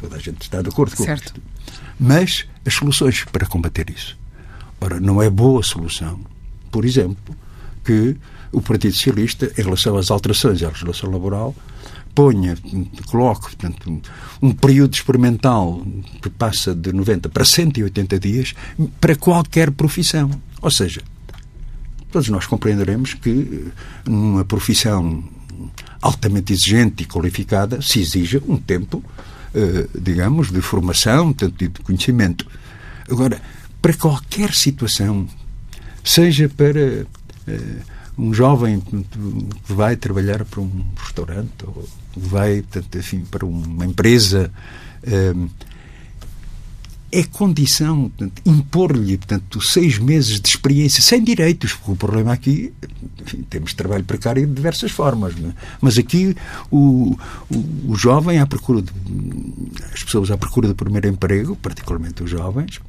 Toda 0.03 0.17
a 0.17 0.19
gente 0.19 0.43
está 0.43 0.61
de 0.61 0.69
acordo 0.69 0.97
com 0.97 1.05
certo. 1.05 1.27
isto. 1.27 1.43
Mas 1.99 2.45
as 2.67 2.75
soluções 2.75 3.25
para 3.31 3.47
combater 3.47 3.89
isso. 3.89 4.19
Ora, 4.81 4.99
não 4.99 5.23
é 5.23 5.31
boa 5.31 5.63
solução, 5.63 6.21
por 6.71 6.85
exemplo, 6.85 7.37
que 7.85 8.17
o 8.51 8.61
Partido 8.61 8.95
Socialista, 8.95 9.51
em 9.57 9.63
relação 9.63 9.97
às 9.97 10.11
alterações 10.11 10.61
à 10.63 10.69
legislação 10.69 11.11
laboral, 11.11 11.55
ponha, 12.15 12.57
coloque, 13.07 13.43
portanto, 13.43 14.03
um 14.43 14.53
período 14.53 14.93
experimental 14.95 15.87
que 16.21 16.29
passa 16.29 16.75
de 16.75 16.93
90 16.93 17.29
para 17.29 17.45
180 17.45 18.19
dias 18.19 18.55
para 19.01 19.15
qualquer 19.15 19.71
profissão. 19.71 20.31
Ou 20.61 20.71
seja, 20.71 21.01
todos 22.11 22.29
nós 22.29 22.45
compreenderemos 22.45 23.15
que 23.15 23.69
numa 24.05 24.45
profissão 24.45 25.25
altamente 26.03 26.53
exigente 26.53 27.05
e 27.05 27.07
qualificada 27.07 27.81
se 27.81 28.01
exija 28.01 28.43
um 28.47 28.57
tempo, 28.57 29.03
eh, 29.07 29.32
digamos, 29.99 30.51
de 30.51 30.61
formação, 30.61 31.33
tanto 31.33 31.57
de 31.57 31.69
conhecimento. 31.83 32.47
Agora, 33.11 33.41
para 33.81 33.93
qualquer 33.95 34.55
situação, 34.55 35.29
seja 36.05 36.49
para 36.49 37.05
eh, 37.47 37.77
um 38.17 38.33
jovem 38.33 38.81
que 38.81 39.05
vai 39.73 39.97
trabalhar 39.97 40.45
para 40.45 40.61
um 40.61 40.85
restaurante 40.97 41.51
ou 41.65 41.89
vai, 42.17 42.63
portanto, 42.63 42.99
enfim, 42.99 43.25
para 43.31 43.45
uma 43.45 43.85
empresa, 43.87 44.53
eh, 45.03 45.35
é 47.13 47.23
condição 47.25 48.11
impor-lhe 48.47 49.19
portanto 49.19 49.61
seis 49.61 49.99
meses 49.99 50.41
de 50.41 50.49
experiência 50.49 51.03
sem 51.03 51.23
direitos 51.23 51.75
porque 51.75 51.93
o 51.93 51.97
problema 51.97 52.33
aqui 52.33 52.73
enfim, 53.21 53.45
temos 53.51 53.75
trabalho 53.75 54.03
precário 54.03 54.47
de 54.47 54.53
diversas 54.53 54.91
formas 54.91 55.35
é? 55.35 55.53
mas 55.81 55.99
aqui 55.99 56.35
o, 56.71 57.17
o, 57.51 57.57
o, 57.89 57.95
jovem 57.95 58.39
à 58.39 58.47
procura 58.47 58.81
de, 58.81 58.91
as 59.93 60.03
pessoas 60.03 60.31
à 60.31 60.39
procura 60.39 60.67
do 60.67 60.75
primeiro 60.75 61.07
emprego 61.07 61.55
particularmente 61.57 62.23
os 62.23 62.31
jovens 62.31 62.81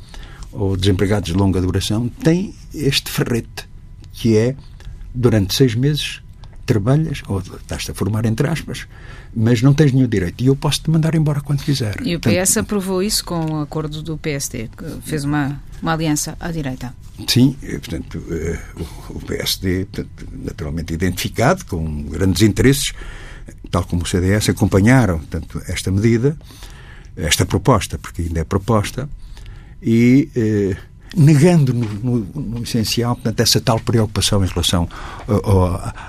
ou 0.53 0.77
desempregados 0.77 1.31
de 1.31 1.37
longa 1.37 1.59
duração 1.59 2.07
têm 2.07 2.55
este 2.73 3.11
ferrete 3.11 3.67
que 4.13 4.37
é 4.37 4.55
durante 5.13 5.53
seis 5.53 5.75
meses 5.75 6.22
trabalhas 6.65 7.21
ou 7.27 7.39
estás-te 7.39 7.91
a 7.91 7.93
formar 7.93 8.25
entre 8.25 8.47
aspas 8.47 8.87
mas 9.35 9.61
não 9.61 9.73
tens 9.73 9.91
nenhum 9.91 10.07
direito 10.07 10.43
e 10.43 10.47
eu 10.47 10.55
posso 10.55 10.81
te 10.81 10.89
mandar 10.89 11.15
embora 11.15 11.41
quando 11.41 11.63
quiser. 11.63 11.95
E 12.05 12.15
o 12.15 12.19
PS 12.19 12.29
portanto, 12.29 12.59
aprovou 12.59 13.03
isso 13.03 13.25
com 13.25 13.39
o 13.45 13.61
acordo 13.61 14.01
do 14.01 14.17
PSD, 14.17 14.69
que 14.77 14.85
fez 15.01 15.23
uma, 15.23 15.61
uma 15.81 15.93
aliança 15.93 16.37
à 16.39 16.51
direita. 16.51 16.93
Sim, 17.27 17.55
eh, 17.63 17.79
portanto, 17.79 18.23
eh, 18.29 18.59
o 19.09 19.19
PSD, 19.19 19.85
portanto, 19.85 20.27
naturalmente 20.31 20.93
identificado, 20.93 21.65
com 21.65 22.03
grandes 22.03 22.41
interesses, 22.41 22.93
tal 23.71 23.83
como 23.85 24.03
o 24.03 24.05
CDS, 24.05 24.49
acompanharam 24.49 25.17
portanto, 25.17 25.61
esta 25.67 25.91
medida, 25.91 26.37
esta 27.15 27.45
proposta, 27.45 27.97
porque 27.97 28.23
ainda 28.23 28.39
é 28.39 28.43
proposta, 28.43 29.09
e 29.81 30.29
eh, 30.35 30.77
negando 31.15 31.73
no, 31.73 31.85
no, 31.85 32.41
no, 32.41 32.63
essencial 32.63 33.15
portanto, 33.15 33.39
essa 33.39 33.61
tal 33.61 33.79
preocupação 33.79 34.43
em 34.43 34.47
relação 34.47 34.87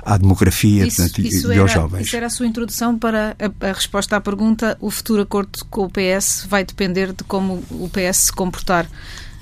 à 0.05 0.17
demografia 0.17 0.87
isso, 0.87 0.97
portanto, 0.97 1.21
isso 1.21 1.49
e, 1.49 1.53
era, 1.53 1.63
aos 1.63 1.73
jovens. 1.73 2.07
Isso 2.07 2.17
era 2.17 2.27
a 2.27 2.31
sua 2.31 2.47
introdução 2.47 2.99
para 2.99 3.37
a, 3.39 3.69
a, 3.69 3.73
resposta 3.73 4.17
à 4.17 4.21
pergunta: 4.21 4.77
o 4.81 4.91
futuro 4.91 5.23
acordo 5.23 5.65
com 5.67 5.85
o 5.85 5.91
PS 5.91 6.47
vai 6.49 6.65
depender 6.65 7.13
de 7.13 7.25
como 7.25 7.63
o 7.71 7.89
PS 7.89 8.17
se 8.17 8.33
comportar 8.33 8.89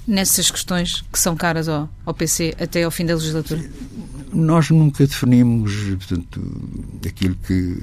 nessas 0.06 0.50
questões 0.50 1.04
que 1.12 1.18
são 1.18 1.36
caras 1.36 1.68
ao, 1.68 1.88
ao 2.04 2.12
PC 2.12 2.54
até 2.60 2.82
ao 2.82 2.90
fim 2.90 3.06
da 3.06 3.14
legislatura? 3.14 3.62
Nós 4.32 4.70
nunca 4.70 5.06
definimos 5.06 5.72
portanto, 5.98 6.40
aquilo 7.06 7.36
que 7.46 7.78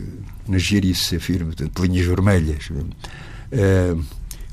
na 0.48 0.58
gerice 0.58 1.06
se 1.06 1.16
afirma, 1.16 1.46
portanto, 1.46 1.86
linhas 1.86 2.06
vermelhas. 2.06 2.70
Uh, 2.70 4.04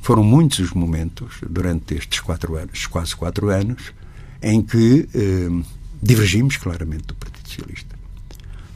foram 0.06 0.22
muitos 0.22 0.60
os 0.60 0.70
momentos, 0.70 1.38
durante 1.50 1.96
estes 1.96 2.20
quatro 2.20 2.54
anos, 2.54 2.86
quase 2.86 3.16
quatro 3.16 3.48
anos, 3.48 3.92
em 4.40 4.62
que 4.62 5.08
eh, 5.12 5.64
divergimos 6.00 6.56
claramente 6.56 7.06
do 7.06 7.14
Partido 7.16 7.48
Socialista. 7.48 7.96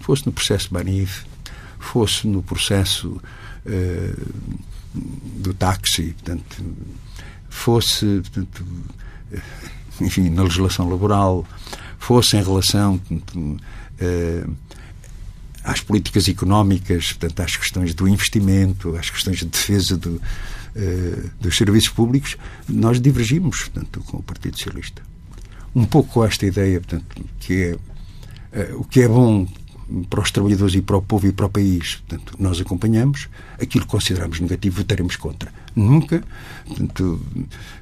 Fosse 0.00 0.26
no 0.26 0.32
processo 0.32 0.74
Banif, 0.74 1.24
fosse 1.78 2.26
no 2.26 2.42
processo 2.42 3.22
eh, 3.64 4.12
do 4.92 5.54
táxi, 5.54 6.14
portanto, 6.14 6.64
fosse, 7.48 8.06
portanto, 8.22 8.66
eh, 9.32 9.40
enfim, 10.00 10.30
na 10.30 10.42
legislação 10.42 10.90
laboral, 10.90 11.46
fosse 11.96 12.38
em 12.38 12.42
relação 12.42 12.98
portanto, 12.98 13.56
eh, 14.00 14.44
às 15.62 15.80
políticas 15.80 16.26
económicas, 16.26 17.12
portanto, 17.12 17.40
às 17.40 17.56
questões 17.56 17.94
do 17.94 18.08
investimento, 18.08 18.96
às 18.96 19.10
questões 19.10 19.38
de 19.38 19.44
defesa 19.44 19.96
do, 19.96 20.20
dos 21.40 21.56
serviços 21.56 21.90
públicos, 21.90 22.36
nós 22.68 23.00
divergimos, 23.00 23.64
portanto, 23.64 24.00
com 24.06 24.18
o 24.18 24.22
Partido 24.22 24.56
Socialista. 24.56 25.02
Um 25.74 25.84
pouco 25.84 26.12
com 26.12 26.24
esta 26.24 26.46
ideia, 26.46 26.80
portanto, 26.80 27.24
que 27.38 27.62
é 27.62 27.74
uh, 28.72 28.80
o 28.80 28.84
que 28.84 29.02
é 29.02 29.08
bom 29.08 29.46
para 30.08 30.20
os 30.20 30.30
trabalhadores 30.30 30.74
e 30.74 30.82
para 30.82 30.96
o 30.96 31.02
povo 31.02 31.26
e 31.26 31.32
para 31.32 31.46
o 31.46 31.50
país, 31.50 31.96
portanto, 32.06 32.34
nós 32.38 32.60
acompanhamos, 32.60 33.28
aquilo 33.60 33.84
que 33.84 33.90
consideramos 33.90 34.40
negativo 34.40 34.78
votaremos 34.78 35.16
contra. 35.16 35.52
Nunca 35.74 36.22
portanto, 36.66 37.20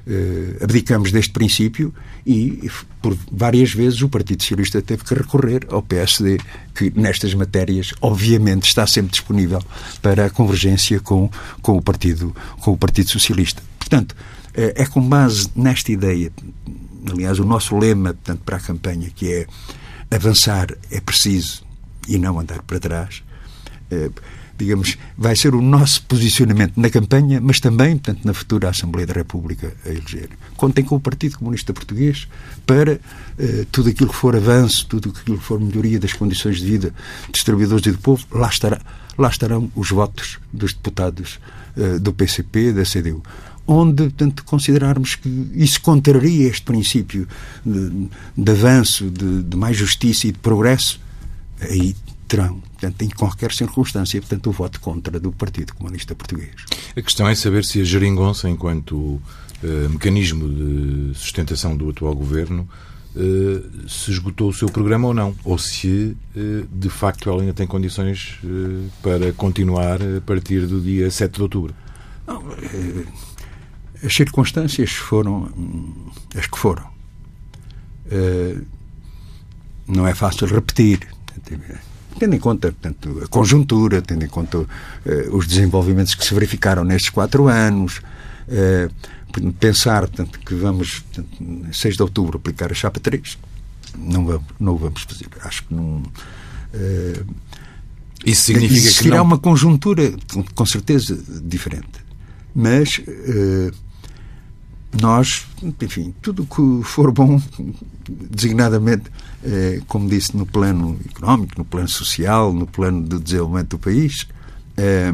eh, 0.07 0.57
abdicamos 0.61 1.11
deste 1.11 1.31
princípio 1.31 1.93
e, 2.25 2.69
por 3.01 3.17
várias 3.31 3.73
vezes, 3.73 4.01
o 4.01 4.09
Partido 4.09 4.41
Socialista 4.41 4.81
teve 4.81 5.03
que 5.03 5.13
recorrer 5.13 5.65
ao 5.69 5.81
PSD, 5.81 6.39
que 6.73 6.91
nestas 6.95 7.33
matérias, 7.33 7.93
obviamente, 8.01 8.67
está 8.67 8.85
sempre 8.87 9.11
disponível 9.11 9.63
para 10.01 10.25
a 10.25 10.29
convergência 10.29 10.99
com, 10.99 11.29
com, 11.61 11.77
o, 11.77 11.81
partido, 11.81 12.35
com 12.59 12.71
o 12.71 12.77
Partido 12.77 13.09
Socialista. 13.09 13.61
Portanto, 13.77 14.15
eh, 14.53 14.73
é 14.75 14.85
com 14.85 15.01
base 15.01 15.49
nesta 15.55 15.91
ideia, 15.91 16.31
aliás, 17.11 17.39
o 17.39 17.45
nosso 17.45 17.77
lema 17.77 18.13
portanto, 18.13 18.41
para 18.43 18.57
a 18.57 18.59
campanha, 18.59 19.09
que 19.15 19.31
é 19.31 19.47
avançar 20.11 20.75
é 20.89 20.99
preciso 20.99 21.68
e 22.09 22.17
não 22.17 22.39
andar 22.39 22.61
para 22.63 22.79
trás. 22.79 23.23
Eh, 23.91 24.09
digamos, 24.59 24.97
vai 25.17 25.37
ser 25.37 25.55
o 25.55 25.61
nosso 25.61 26.03
posicionamento 26.03 26.73
na 26.75 26.89
campanha, 26.89 27.39
mas 27.39 27.61
também, 27.61 27.97
portanto, 27.97 28.25
na 28.25 28.33
futura 28.33 28.69
Assembleia 28.69 29.07
da 29.07 29.13
República 29.13 29.73
a 29.85 29.89
eleger. 29.89 30.29
Contem 30.57 30.83
com 30.83 30.97
o 30.97 30.99
Partido 30.99 31.37
Comunista 31.37 31.73
Português 31.73 32.27
para 32.65 32.99
eh, 33.39 33.65
tudo 33.71 33.89
aquilo 33.89 34.09
que 34.09 34.15
for 34.15 34.35
avanço, 34.35 34.85
tudo 34.87 35.13
aquilo 35.17 35.37
que 35.37 35.43
for 35.43 35.61
melhoria 35.61 35.97
das 35.97 36.11
condições 36.11 36.57
de 36.57 36.65
vida 36.65 36.93
dos 37.31 37.41
trabalhadores 37.43 37.85
e 37.85 37.91
do 37.91 37.99
povo, 37.99 38.25
lá, 38.31 38.49
estará, 38.49 38.81
lá 39.17 39.29
estarão 39.29 39.71
os 39.75 39.89
votos 39.91 40.39
dos 40.51 40.73
deputados 40.73 41.39
eh, 41.77 41.97
do 41.97 42.11
PCP, 42.11 42.73
da 42.73 42.83
CDU 42.83 43.23
onde, 43.71 44.01
portanto, 44.05 44.43
considerarmos 44.45 45.13
que 45.13 45.51
isso 45.53 45.79
contraria 45.81 46.49
este 46.49 46.63
princípio 46.63 47.27
de, 47.63 48.09
de 48.35 48.51
avanço, 48.51 49.11
de, 49.11 49.43
de, 49.43 49.55
mais 49.55 49.77
justiça 49.77 50.25
e 50.25 50.31
de 50.31 50.39
progresso, 50.39 50.99
aí 51.61 51.95
terão, 52.29 52.59
portanto, 52.59 53.01
em 53.01 53.09
qualquer 53.09 53.51
circunstância, 53.51 54.21
portanto, 54.21 54.47
o 54.47 54.53
voto 54.53 54.79
contra 54.79 55.19
do 55.19 55.31
Partido 55.31 55.73
Comunista 55.73 56.13
Português. 56.13 56.53
A 56.95 57.01
questão 57.01 57.27
é 57.27 57.33
saber 57.33 57.65
se 57.65 57.81
a 57.81 57.83
geringonça, 57.83 58.47
enquanto 58.47 58.93
uh, 58.95 59.21
mecanismo 59.89 60.47
de 60.47 61.17
sustentação 61.17 61.75
do 61.75 61.89
atual 61.89 62.13
governo, 62.13 62.69
uh, 63.15 63.89
se 63.89 64.11
esgotou 64.11 64.49
o 64.49 64.53
seu 64.53 64.69
programa 64.69 65.07
ou 65.07 65.13
não, 65.13 65.35
ou 65.43 65.57
se, 65.57 66.15
uh, 66.35 66.67
de 66.71 66.89
facto, 66.89 67.29
ela 67.29 67.41
ainda 67.41 67.53
tem 67.53 67.65
condições 67.65 68.39
para 69.01 69.33
continuar 69.33 69.99
a 70.01 70.21
partir 70.21 70.67
do 70.67 70.79
dia 70.79 71.09
7 71.09 71.33
de 71.33 71.41
outubro. 71.41 71.73
Não, 72.27 72.43
as 74.03 74.13
circunstâncias 74.13 74.91
foram 74.91 75.51
as 76.35 76.45
que 76.45 76.57
foram. 76.57 76.87
Não 79.87 80.07
é 80.07 80.13
fácil 80.13 80.45
repetir, 80.45 81.07
tendo 82.17 82.35
em 82.35 82.39
conta 82.39 82.71
portanto, 82.71 83.21
a 83.23 83.27
conjuntura, 83.27 84.01
tendo 84.01 84.25
em 84.25 84.27
conta 84.27 84.59
uh, 84.59 84.67
os 85.31 85.47
desenvolvimentos 85.47 86.15
que 86.15 86.25
se 86.25 86.33
verificaram 86.33 86.83
nestes 86.83 87.09
quatro 87.09 87.47
anos, 87.47 88.01
uh, 88.47 89.51
pensar 89.59 90.01
portanto, 90.07 90.39
que 90.39 90.55
vamos, 90.55 90.99
portanto, 90.99 91.73
6 91.73 91.95
de 91.95 92.01
outubro, 92.01 92.37
aplicar 92.37 92.71
a 92.71 92.75
chapa 92.75 92.99
3, 92.99 93.37
não, 93.97 94.25
vamos, 94.25 94.45
não 94.59 94.73
o 94.73 94.77
vamos 94.77 95.03
fazer. 95.03 95.27
Acho 95.41 95.63
que 95.65 95.73
não. 95.73 96.03
Isso 98.25 98.43
significa 98.43 98.79
Existirá 98.79 99.11
que 99.11 99.17
não... 99.17 99.23
uma 99.23 99.37
conjuntura, 99.37 100.13
com 100.53 100.65
certeza, 100.65 101.17
diferente. 101.43 102.05
Mas 102.53 103.01
nós, 105.01 105.45
enfim, 105.81 106.13
tudo 106.21 106.45
que 106.45 106.83
for 106.83 107.11
bom, 107.11 107.41
designadamente, 108.07 109.05
como 109.87 110.09
disse, 110.09 110.35
no 110.35 110.45
plano 110.45 110.99
económico, 111.09 111.53
no 111.57 111.65
plano 111.65 111.87
social, 111.87 112.53
no 112.53 112.67
plano 112.67 113.07
de 113.07 113.19
desenvolvimento 113.19 113.69
do 113.69 113.79
país, 113.79 114.27
eh, 114.77 115.13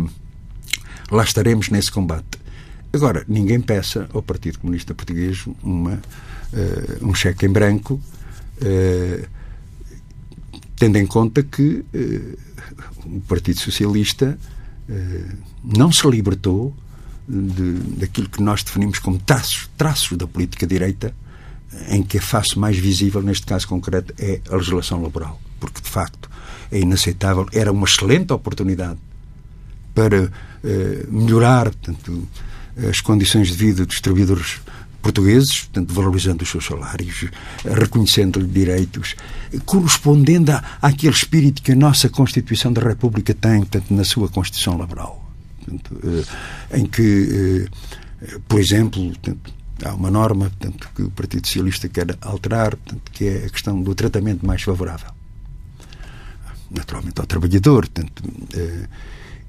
lá 1.12 1.24
estaremos 1.24 1.70
nesse 1.70 1.92
combate. 1.92 2.40
Agora, 2.92 3.24
ninguém 3.28 3.62
peça 3.62 4.10
ao 4.14 4.22
Partido 4.22 4.60
Comunista 4.60 4.94
Português 4.94 5.46
uma, 5.62 6.02
eh, 6.54 6.98
um 7.02 7.14
cheque 7.14 7.46
em 7.46 7.50
branco, 7.50 8.02
tendo 10.78 10.98
em 10.98 11.06
conta 11.06 11.44
que 11.44 11.84
o 13.06 13.20
Partido 13.28 13.60
Socialista 13.60 14.40
não 15.62 15.92
se 15.92 16.10
libertou 16.10 16.74
de, 17.28 17.74
daquilo 18.00 18.30
que 18.30 18.42
nós 18.42 18.64
definimos 18.64 19.00
como 19.00 19.20
traços, 19.20 19.70
traços 19.78 20.18
da 20.18 20.26
política 20.26 20.66
direita, 20.66 21.14
em 21.90 22.04
que 22.04 22.18
a 22.18 22.22
face 22.22 22.58
mais 22.58 22.78
visível, 22.78 23.22
neste 23.22 23.46
caso 23.46 23.68
concreto, 23.68 24.14
é 24.18 24.42
a 24.50 24.56
legislação 24.56 25.02
laboral. 25.02 25.40
Porque, 25.60 25.82
de 25.82 25.90
facto, 25.90 26.30
é 26.72 26.80
inaceitável. 26.80 27.48
Era 27.54 27.72
uma 27.72 27.86
excelente 27.86 28.34
oportunidade 28.34 29.00
para 29.94 30.32
eh, 30.64 31.06
melhorar 31.10 31.66
portanto, 31.66 32.28
as 32.90 33.00
condições 33.00 33.48
de 33.48 33.54
vida 33.54 33.86
dos 33.86 34.02
trabalhadores 34.02 34.60
portugueses, 35.02 35.62
portanto, 35.62 35.94
valorizando 35.94 36.44
os 36.44 36.50
seus 36.50 36.66
salários, 36.66 37.26
reconhecendo-lhe 37.64 38.48
direitos, 38.48 39.16
correspondendo 39.64 40.52
à, 40.52 40.64
àquele 40.82 41.14
espírito 41.14 41.62
que 41.62 41.72
a 41.72 41.76
nossa 41.76 42.10
Constituição 42.10 42.74
da 42.74 42.82
República 42.82 43.34
tem, 43.34 43.60
portanto, 43.60 43.94
na 43.94 44.04
sua 44.04 44.28
Constituição 44.28 44.78
Laboral. 44.78 45.24
Portanto, 45.60 46.00
eh, 46.04 46.80
em 46.80 46.86
que, 46.88 47.70
eh, 48.22 48.38
por 48.48 48.60
exemplo, 48.60 49.02
portanto, 49.10 49.54
há 49.84 49.94
uma 49.94 50.10
norma 50.10 50.50
portanto, 50.50 50.90
que 50.96 51.04
o 51.04 51.12
Partido 51.12 51.46
Socialista 51.46 51.90
quer 51.90 52.18
alterar, 52.22 52.76
portanto, 52.76 53.12
que 53.12 53.26
é 53.26 53.46
a 53.46 53.50
questão 53.50 53.82
do 53.82 53.94
tratamento 53.94 54.46
mais 54.46 54.62
favorável. 54.62 55.12
Naturalmente 56.72 57.20
ao 57.20 57.28
trabalhador. 57.28 57.88
Portanto, 57.88 58.24
eh, 58.54 58.88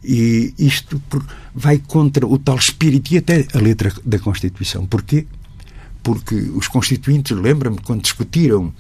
e 0.05 0.55
isto 0.59 1.03
vai 1.55 1.79
contra 1.79 2.27
o 2.27 2.39
tal 2.39 2.57
espírito 2.57 3.13
e 3.13 3.19
até 3.19 3.47
a 3.53 3.59
letra 3.59 3.93
da 4.05 4.19
Constituição. 4.19 4.87
Porquê? 4.87 5.27
Porque 6.03 6.35
os 6.35 6.69
constituintes, 6.69 7.37
lembra-me, 7.37 7.79
quando 7.79 8.03
discutiram 8.03 8.73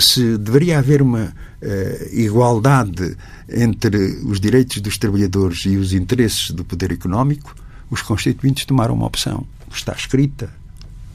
se 0.00 0.38
deveria 0.38 0.78
haver 0.78 1.02
uma 1.02 1.26
uh, 1.26 2.18
igualdade 2.18 3.14
entre 3.48 3.96
os 4.24 4.40
direitos 4.40 4.80
dos 4.80 4.96
trabalhadores 4.96 5.66
e 5.66 5.76
os 5.76 5.92
interesses 5.92 6.50
do 6.50 6.64
poder 6.64 6.90
económico, 6.90 7.54
os 7.90 8.00
constituintes 8.00 8.64
tomaram 8.64 8.94
uma 8.94 9.06
opção. 9.06 9.46
Está 9.70 9.92
escrita 9.92 10.50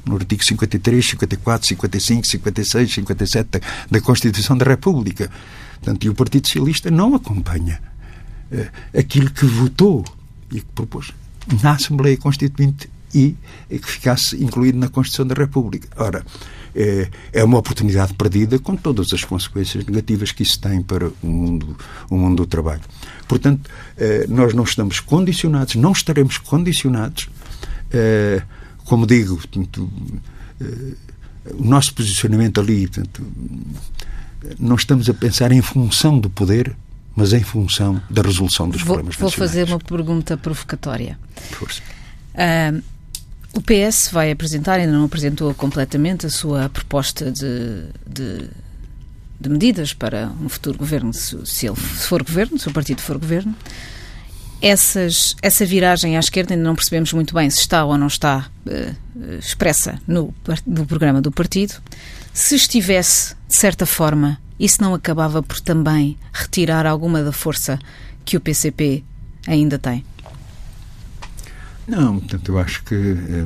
no 0.07 0.15
artigo 0.15 0.43
53, 0.43 1.05
54, 1.05 1.67
55, 1.67 2.27
56, 2.27 2.93
57 2.93 3.61
da, 3.89 4.01
Constituição 4.01 4.57
da 4.57 4.65
República. 4.65 5.29
Portanto, 5.75 6.03
e 6.05 6.09
o 6.09 6.13
Partido 6.13 6.47
Socialista 6.47 6.89
não 6.89 7.15
acompanha 7.15 7.79
uh, 8.51 8.97
aquilo 8.97 9.29
que 9.29 9.45
votou 9.45 10.03
e 10.51 10.61
que 10.61 10.67
propôs 10.73 11.13
na 11.61 11.71
Assembleia 11.71 12.17
Constituinte 12.17 12.89
e, 13.13 13.35
que 13.69 13.89
ficasse 13.89 14.41
incluído 14.43 14.77
na 14.77 14.89
Constituição 14.89 15.25
da 15.25 15.33
República. 15.33 15.87
Ora, 15.97 16.25
é, 16.75 17.09
é 17.33 17.43
uma 17.43 17.57
oportunidade 17.57 18.13
perdida 18.13 18.59
com 18.59 18.75
todas 18.75 19.11
as 19.13 19.23
consequências 19.23 19.85
negativas 19.85 20.31
que 20.31 20.43
isso 20.43 20.59
tem 20.59 20.81
para 20.81 21.07
o 21.23 21.27
mundo, 21.27 21.77
o 22.09 22.17
mundo 22.17 22.37
do 22.37 22.45
trabalho. 22.45 22.81
Portanto, 23.27 23.69
é, 23.97 24.27
nós 24.27 24.53
não 24.53 24.63
estamos 24.63 24.99
condicionados, 24.99 25.75
não 25.75 25.91
estaremos 25.91 26.37
condicionados, 26.37 27.29
como 28.88 29.06
digo, 29.06 29.36
portanto, 29.36 29.89
o 31.54 31.63
nosso 31.63 31.93
posicionamento 31.93 32.60
ali, 32.60 32.88
portanto, 32.88 33.26
não 34.60 34.76
estamos 34.76 35.10
a 35.10 35.13
pensar 35.13 35.52
em 35.52 35.62
função 35.62 36.19
do 36.19 36.30
poder, 36.30 36.76
mas 37.15 37.34
em 37.34 37.43
função 37.43 38.02
da 38.10 38.21
resolução 38.21 38.69
dos 38.69 38.82
vou, 38.82 38.95
problemas 38.95 39.15
vou 39.15 39.30
nacionais. 39.30 39.54
Vou 39.54 39.62
fazer 39.62 39.71
uma 39.71 39.80
pergunta 39.80 40.38
provocatória. 40.38 41.19
Força. 41.52 41.82
Uh, 42.34 42.82
o 43.54 43.62
PS 43.62 44.10
vai 44.12 44.32
apresentar, 44.32 44.80
ainda 44.80 44.91
não 44.91 45.06
apresentou 45.06 45.54
completamente, 45.54 46.26
a 46.26 46.30
sua 46.30 46.69
proposta 46.69 47.32
de, 47.32 47.86
de, 48.06 48.50
de 49.39 49.50
medidas 49.50 49.93
para 49.93 50.32
um 50.41 50.47
futuro 50.47 50.78
governo, 50.78 51.13
se, 51.13 51.36
se, 51.45 51.65
ele 51.65 51.76
for 51.76 52.23
governo, 52.23 52.60
se 52.60 52.67
o 52.67 52.71
partido 52.71 53.02
for 53.02 53.17
governo. 53.17 53.56
Essas, 54.61 55.35
essa 55.41 55.65
viragem 55.65 56.17
à 56.17 56.19
esquerda 56.19 56.53
ainda 56.53 56.63
não 56.63 56.75
percebemos 56.75 57.13
muito 57.13 57.33
bem 57.33 57.49
se 57.49 57.59
está 57.59 57.85
ou 57.85 57.97
não 57.97 58.07
está 58.07 58.49
uh, 58.65 59.37
expressa 59.37 59.99
no, 60.07 60.33
no 60.65 60.85
programa 60.85 61.21
do 61.21 61.31
partido. 61.31 61.75
Se 62.33 62.55
estivesse, 62.55 63.35
de 63.47 63.55
certa 63.55 63.85
forma, 63.85 64.39
isso 64.59 64.81
não 64.81 64.93
acabava 64.93 65.43
por 65.43 65.59
também 65.59 66.17
retirar 66.33 66.85
alguma 66.85 67.23
da 67.23 67.31
força 67.31 67.79
que 68.25 68.35
o 68.35 68.41
PCP 68.41 69.03
ainda 69.47 69.79
tem? 69.79 70.03
Não, 71.87 72.19
portanto, 72.19 72.51
eu 72.51 72.59
acho 72.59 72.83
que 72.83 72.95
eh, 72.95 73.45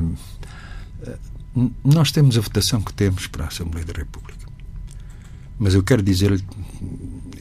nós 1.84 2.10
temos 2.10 2.36
a 2.36 2.40
votação 2.40 2.82
que 2.82 2.92
temos 2.92 3.28
para 3.28 3.44
a 3.44 3.48
Assembleia 3.48 3.86
da 3.86 3.92
República. 3.92 4.46
Mas 5.58 5.74
eu 5.74 5.82
quero 5.82 6.02
dizer 6.02 6.42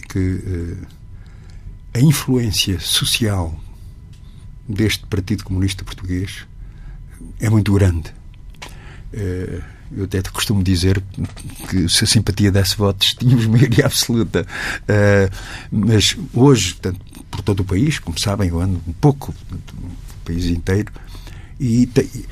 que 0.10 0.44
eh, 0.46 0.86
a 1.94 2.00
influência 2.00 2.80
social 2.80 3.60
deste 4.68 5.06
Partido 5.06 5.44
Comunista 5.44 5.84
Português 5.84 6.46
é 7.40 7.50
muito 7.50 7.74
grande. 7.74 8.10
Uh, 9.14 9.62
eu 9.94 10.06
até 10.06 10.22
costumo 10.22 10.64
dizer 10.64 11.04
que 11.70 11.90
se 11.90 12.06
a 12.06 12.08
simpatia 12.08 12.52
desse 12.52 12.78
votos 12.78 13.14
tínhamos 13.14 13.46
maioria 13.46 13.86
absoluta. 13.86 14.48
Uh, 14.84 15.36
mas 15.70 16.18
hoje, 16.34 16.74
portanto, 16.76 17.00
por 17.30 17.42
todo 17.42 17.60
o 17.60 17.66
país, 17.66 18.00
como 18.00 18.18
sabem, 18.18 18.50
eu 18.50 18.62
ando 18.62 18.82
um 18.88 18.94
pouco 18.94 19.36
no 19.52 19.60
país 20.24 20.46
inteiro 20.46 20.92
e, 21.60 21.86
te, 21.88 22.26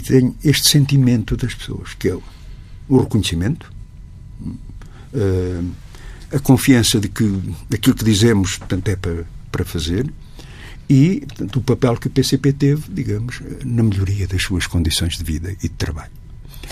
tenho 0.00 0.34
este 0.42 0.68
sentimento 0.68 1.36
das 1.36 1.54
pessoas, 1.54 1.94
que 1.94 2.08
é 2.08 2.18
o 2.88 2.98
reconhecimento, 2.98 3.70
uh, 5.12 5.70
a 6.34 6.38
confiança 6.38 6.98
de 6.98 7.08
que 7.08 7.24
aquilo 7.72 7.96
que 7.96 8.04
dizemos 8.04 8.56
portanto, 8.56 8.88
é 8.88 8.96
para, 8.96 9.24
para 9.50 9.64
fazer 9.64 10.12
e 10.88 11.20
portanto, 11.26 11.56
o 11.56 11.62
papel 11.62 11.96
que 11.96 12.06
o 12.06 12.10
PCP 12.10 12.52
teve, 12.52 12.82
digamos, 12.90 13.40
na 13.64 13.82
melhoria 13.82 14.26
das 14.26 14.42
suas 14.42 14.66
condições 14.66 15.16
de 15.16 15.24
vida 15.24 15.52
e 15.52 15.68
de 15.68 15.70
trabalho. 15.70 16.10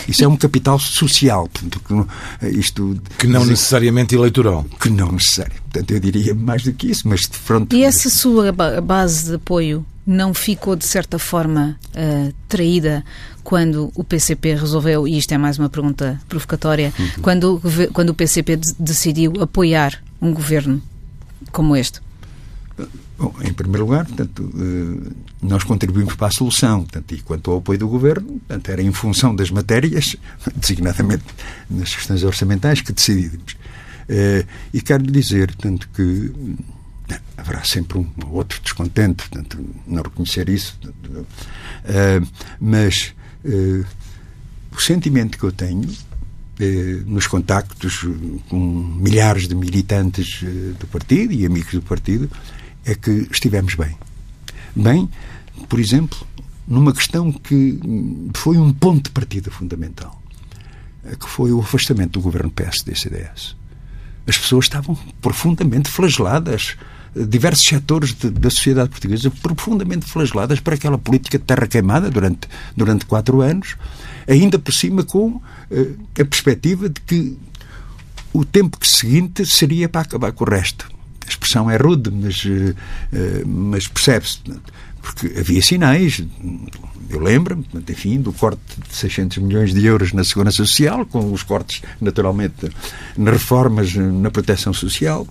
Isso 0.08 0.24
é 0.24 0.28
um 0.28 0.36
capital 0.36 0.78
social. 0.78 1.48
Portanto, 1.48 2.08
isto, 2.42 3.00
que 3.18 3.26
não 3.26 3.44
necessariamente 3.44 4.14
eleitoral. 4.14 4.64
Que 4.80 4.88
não 4.88 5.12
necessário. 5.12 5.54
Portanto, 5.62 5.90
eu 5.90 6.00
diria 6.00 6.34
mais 6.34 6.62
do 6.62 6.72
que 6.72 6.90
isso, 6.90 7.08
mas 7.08 7.20
de 7.20 7.36
frente. 7.36 7.76
E 7.76 7.84
essa 7.84 8.08
sua 8.08 8.52
base 8.52 9.26
de 9.26 9.34
apoio 9.34 9.84
não 10.10 10.34
ficou, 10.34 10.74
de 10.74 10.84
certa 10.84 11.20
forma, 11.20 11.78
uh, 11.94 12.34
traída 12.48 13.04
quando 13.44 13.92
o 13.94 14.02
PCP 14.02 14.56
resolveu, 14.56 15.06
e 15.06 15.16
isto 15.16 15.32
é 15.32 15.38
mais 15.38 15.56
uma 15.56 15.70
pergunta 15.70 16.20
provocatória, 16.28 16.92
uhum. 16.98 17.22
quando, 17.22 17.62
quando 17.92 18.10
o 18.10 18.14
PCP 18.14 18.56
decidiu 18.76 19.34
apoiar 19.40 20.02
um 20.20 20.34
governo 20.34 20.82
como 21.52 21.76
este? 21.76 22.00
Bom, 23.16 23.32
em 23.42 23.52
primeiro 23.52 23.84
lugar, 23.84 24.04
portanto, 24.04 24.50
eh, 24.56 25.10
nós 25.42 25.62
contribuímos 25.62 26.16
para 26.16 26.26
a 26.26 26.30
solução, 26.30 26.80
portanto, 26.80 27.12
e 27.14 27.20
quanto 27.20 27.50
ao 27.52 27.58
apoio 27.58 27.78
do 27.78 27.86
Governo, 27.86 28.26
portanto, 28.26 28.68
era 28.68 28.82
em 28.82 28.92
função 28.92 29.34
das 29.34 29.50
matérias, 29.50 30.16
designadamente 30.56 31.24
nas 31.68 31.94
questões 31.94 32.24
orçamentais, 32.24 32.80
que 32.80 32.92
decidimos. 32.92 33.56
Eh, 34.08 34.44
e 34.74 34.80
quero 34.80 35.04
dizer, 35.04 35.48
portanto, 35.48 35.88
que 35.94 36.32
haverá 37.36 37.64
sempre 37.64 37.98
um 37.98 38.08
outro 38.30 38.60
descontente, 38.62 39.28
portanto, 39.28 39.64
não 39.86 40.02
reconhecer 40.02 40.48
isso, 40.48 40.78
portanto, 40.80 41.26
mas 42.60 43.14
o 44.72 44.80
sentimento 44.80 45.38
que 45.38 45.44
eu 45.44 45.52
tenho 45.52 45.88
nos 47.06 47.26
contactos 47.26 48.06
com 48.48 48.58
milhares 48.58 49.48
de 49.48 49.54
militantes 49.54 50.42
do 50.78 50.86
partido 50.86 51.32
e 51.32 51.46
amigos 51.46 51.72
do 51.72 51.82
partido 51.82 52.30
é 52.84 52.94
que 52.94 53.26
estivemos 53.32 53.74
bem. 53.74 53.96
Bem, 54.76 55.10
por 55.68 55.80
exemplo, 55.80 56.26
numa 56.68 56.92
questão 56.92 57.32
que 57.32 57.80
foi 58.34 58.58
um 58.58 58.72
ponto 58.72 59.04
de 59.04 59.10
partida 59.10 59.50
fundamental, 59.50 60.22
que 61.18 61.28
foi 61.28 61.50
o 61.50 61.60
afastamento 61.60 62.12
do 62.12 62.20
governo 62.20 62.50
PSD-CDS. 62.50 63.56
As 64.26 64.38
pessoas 64.38 64.66
estavam 64.66 64.94
profundamente 65.20 65.90
flageladas, 65.90 66.76
diversos 67.14 67.66
setores 67.66 68.14
de, 68.14 68.30
da 68.30 68.50
sociedade 68.50 68.90
portuguesa 68.90 69.30
profundamente 69.42 70.06
flageladas 70.06 70.60
para 70.60 70.74
aquela 70.74 70.98
política 70.98 71.38
de 71.38 71.44
terra 71.44 71.66
queimada 71.66 72.10
durante, 72.10 72.48
durante 72.76 73.06
quatro 73.06 73.40
anos, 73.40 73.76
ainda 74.28 74.58
por 74.58 74.72
cima 74.72 75.02
com 75.02 75.28
uh, 75.28 75.42
a 76.12 76.24
perspectiva 76.24 76.88
de 76.88 77.00
que 77.00 77.36
o 78.32 78.44
tempo 78.44 78.78
seguinte 78.86 79.44
seria 79.44 79.88
para 79.88 80.02
acabar 80.02 80.32
com 80.32 80.44
o 80.44 80.48
resto 80.48 80.88
a 81.26 81.30
expressão 81.30 81.70
é 81.70 81.76
rude, 81.76 82.10
mas, 82.10 82.42
eh, 82.44 82.74
eh, 83.12 83.42
mas 83.46 83.86
percebe-se. 83.86 84.40
Porque 85.00 85.38
havia 85.38 85.62
sinais, 85.62 86.22
eu 87.08 87.20
lembro-me, 87.20 87.64
enfim, 87.88 88.20
do 88.20 88.32
corte 88.32 88.60
de 88.86 88.94
600 88.94 89.38
milhões 89.38 89.72
de 89.72 89.84
euros 89.86 90.12
na 90.12 90.24
Segurança 90.24 90.58
Social, 90.58 91.06
com 91.06 91.32
os 91.32 91.42
cortes, 91.42 91.82
naturalmente, 92.00 92.68
nas 93.16 93.32
reformas 93.34 93.94
na 93.94 94.30
proteção 94.30 94.74
social, 94.74 95.26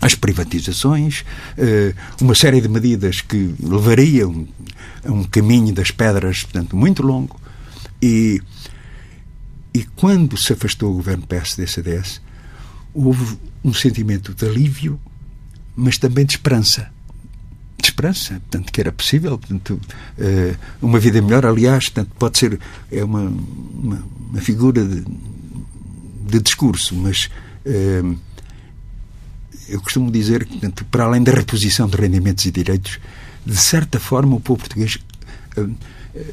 as 0.00 0.14
privatizações, 0.14 1.24
eh, 1.56 1.94
uma 2.20 2.34
série 2.34 2.60
de 2.60 2.68
medidas 2.68 3.20
que 3.20 3.54
levariam 3.60 4.46
a 5.04 5.12
um 5.12 5.24
caminho 5.24 5.74
das 5.74 5.90
pedras, 5.90 6.42
portanto, 6.44 6.76
muito 6.76 7.02
longo. 7.02 7.40
E, 8.00 8.40
e 9.74 9.84
quando 9.96 10.36
se 10.36 10.52
afastou 10.52 10.92
o 10.92 10.94
governo 10.94 11.26
PSD-CDS, 11.26 12.20
houve 12.94 13.38
um 13.64 13.72
sentimento 13.74 14.32
de 14.34 14.46
alívio 14.46 15.00
mas 15.78 15.96
também 15.96 16.26
de 16.26 16.32
esperança. 16.32 16.90
De 17.80 17.86
esperança, 17.86 18.34
portanto, 18.40 18.72
que 18.72 18.80
era 18.80 18.90
possível, 18.90 19.38
portanto, 19.38 19.80
eh, 20.18 20.56
uma 20.82 20.98
vida 20.98 21.22
melhor, 21.22 21.46
aliás, 21.46 21.88
portanto, 21.88 22.10
pode 22.18 22.36
ser 22.36 22.58
é 22.90 23.04
uma, 23.04 23.20
uma, 23.20 24.04
uma 24.28 24.40
figura 24.40 24.84
de, 24.84 25.04
de, 26.26 26.40
discurso, 26.40 26.96
mas 26.96 27.30
eh, 27.64 28.02
eu 29.68 29.80
costumo 29.80 30.10
dizer 30.10 30.44
que, 30.44 30.52
portanto, 30.52 30.84
para 30.86 31.04
além 31.04 31.22
da 31.22 31.32
reposição 31.32 31.86
de 31.88 31.96
rendimentos 31.96 32.44
e 32.46 32.50
direitos, 32.50 32.98
de 33.44 33.56
certa 33.56 34.00
forma 34.00 34.36
o 34.36 34.40
povo 34.40 34.60
português 34.60 34.98
eh, 35.56 36.24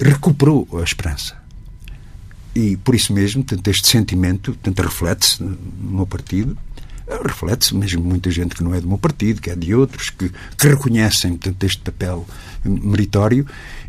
recuperou 0.00 0.68
a 0.80 0.82
esperança. 0.82 1.36
E 2.54 2.76
por 2.76 2.94
isso 2.94 3.12
mesmo, 3.12 3.42
portanto, 3.42 3.68
este 3.68 3.88
sentimento 3.88 4.56
reflete-se 4.76 5.42
no 5.42 5.58
meu 5.80 6.06
partido, 6.06 6.56
reflete-se 7.22 7.74
mesmo 7.74 8.02
muita 8.02 8.30
gente 8.30 8.54
que 8.54 8.62
não 8.62 8.74
é 8.74 8.80
do 8.80 8.88
meu 8.88 8.98
partido, 8.98 9.40
que 9.40 9.50
é 9.50 9.56
de 9.56 9.74
outros, 9.74 10.10
que, 10.10 10.30
que 10.56 10.68
reconhecem 10.68 11.32
portanto, 11.32 11.64
este 11.64 11.78
papel 11.78 12.26
meritório 12.64 13.46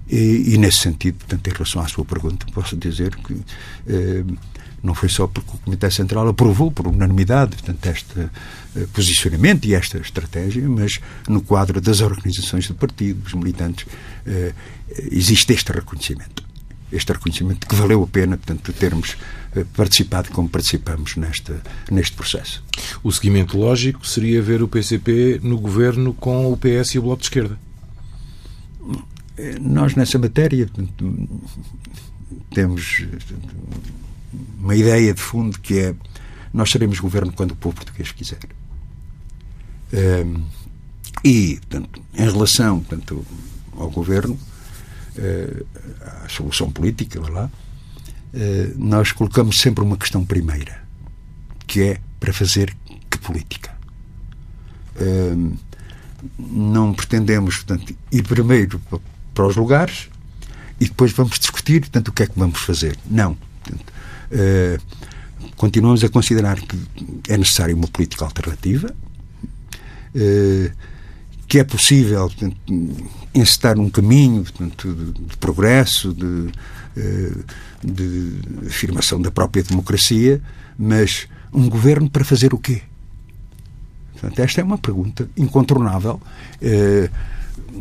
e, 0.09 0.53
e, 0.53 0.57
nesse 0.57 0.79
sentido, 0.79 1.17
portanto, 1.17 1.47
em 1.47 1.51
relação 1.51 1.81
à 1.81 1.87
sua 1.87 2.05
pergunta, 2.05 2.45
posso 2.53 2.75
dizer 2.75 3.15
que 3.15 3.41
eh, 3.87 4.23
não 4.83 4.93
foi 4.93 5.09
só 5.09 5.27
porque 5.27 5.51
o 5.53 5.57
Comitê 5.59 5.89
Central 5.89 6.27
aprovou 6.27 6.71
por 6.71 6.87
unanimidade 6.87 7.55
portanto, 7.55 7.85
este 7.87 8.29
eh, 8.75 8.87
posicionamento 8.93 9.65
e 9.65 9.73
esta 9.73 9.97
estratégia, 9.97 10.67
mas 10.67 10.99
no 11.29 11.41
quadro 11.41 11.79
das 11.79 12.01
organizações 12.01 12.67
do 12.67 12.75
partido, 12.75 13.21
dos 13.21 13.33
militantes, 13.33 13.85
eh, 14.25 14.53
existe 15.11 15.53
este 15.53 15.71
reconhecimento. 15.71 16.43
Este 16.91 17.13
reconhecimento 17.13 17.67
que 17.67 17.75
valeu 17.75 18.03
a 18.03 18.07
pena, 18.07 18.37
portanto, 18.37 18.73
termos 18.73 19.15
eh, 19.55 19.65
participado 19.75 20.29
como 20.31 20.49
participamos 20.49 21.15
neste, 21.15 21.53
neste 21.89 22.17
processo. 22.17 22.63
O 23.01 23.11
seguimento 23.13 23.57
lógico 23.57 24.05
seria 24.05 24.41
ver 24.41 24.61
o 24.61 24.67
PCP 24.67 25.39
no 25.41 25.57
governo 25.57 26.13
com 26.13 26.51
o 26.51 26.57
PS 26.57 26.95
e 26.95 26.99
o 26.99 27.03
Bloco 27.03 27.21
de 27.21 27.27
Esquerda. 27.27 27.57
Nós, 29.59 29.95
nessa 29.95 30.17
matéria, 30.17 30.69
temos 32.53 33.03
uma 34.59 34.75
ideia 34.75 35.13
de 35.13 35.21
fundo 35.21 35.59
que 35.59 35.79
é 35.79 35.95
nós 36.53 36.71
seremos 36.71 36.99
governo 36.99 37.33
quando 37.33 37.51
o 37.51 37.55
povo 37.55 37.75
português 37.75 38.11
quiser. 38.11 38.39
Ehm, 39.91 40.43
e, 41.23 41.57
portanto, 41.57 42.01
em 42.13 42.29
relação 42.29 42.79
portanto, 42.79 43.25
ao 43.73 43.89
governo, 43.89 44.39
eh, 45.17 45.63
à 46.23 46.29
solução 46.29 46.71
política, 46.71 47.19
lá, 47.19 47.49
eh, 48.33 48.71
nós 48.77 49.11
colocamos 49.11 49.59
sempre 49.59 49.83
uma 49.83 49.97
questão 49.97 50.25
primeira, 50.25 50.81
que 51.67 51.81
é 51.81 51.99
para 52.19 52.31
fazer 52.31 52.75
que 53.09 53.17
política. 53.17 53.75
Ehm, 54.99 55.53
não 56.39 56.93
pretendemos, 56.93 57.57
portanto, 57.57 57.93
ir 58.11 58.23
primeiro 58.23 58.81
para 59.33 59.45
os 59.45 59.55
lugares 59.55 60.09
e 60.79 60.85
depois 60.85 61.11
vamos 61.11 61.37
discutir, 61.37 61.81
portanto, 61.81 62.09
o 62.09 62.11
que 62.13 62.23
é 62.23 62.27
que 62.27 62.39
vamos 62.39 62.61
fazer. 62.61 62.97
Não. 63.05 63.37
Portanto, 63.63 63.93
continuamos 65.55 66.03
a 66.03 66.09
considerar 66.09 66.59
que 66.59 66.77
é 67.29 67.37
necessária 67.37 67.75
uma 67.75 67.87
política 67.87 68.25
alternativa, 68.25 68.93
eh, 70.13 70.71
que 71.47 71.59
é 71.59 71.63
possível 71.63 72.27
portanto, 72.27 72.57
encetar 73.33 73.79
um 73.79 73.89
caminho 73.89 74.43
portanto, 74.43 74.93
de, 74.93 75.37
progresso, 75.37 76.13
de, 76.13 76.49
de 77.83 78.67
afirmação 78.67 79.21
da 79.21 79.29
própria 79.29 79.63
democracia, 79.63 80.41
mas 80.77 81.27
um 81.53 81.69
governo 81.69 82.09
para 82.09 82.23
fazer 82.25 82.53
o 82.53 82.57
quê? 82.57 82.81
Portanto, 84.13 84.39
esta 84.39 84.61
é 84.61 84.63
uma 84.63 84.77
pergunta 84.77 85.29
incontornável. 85.37 86.19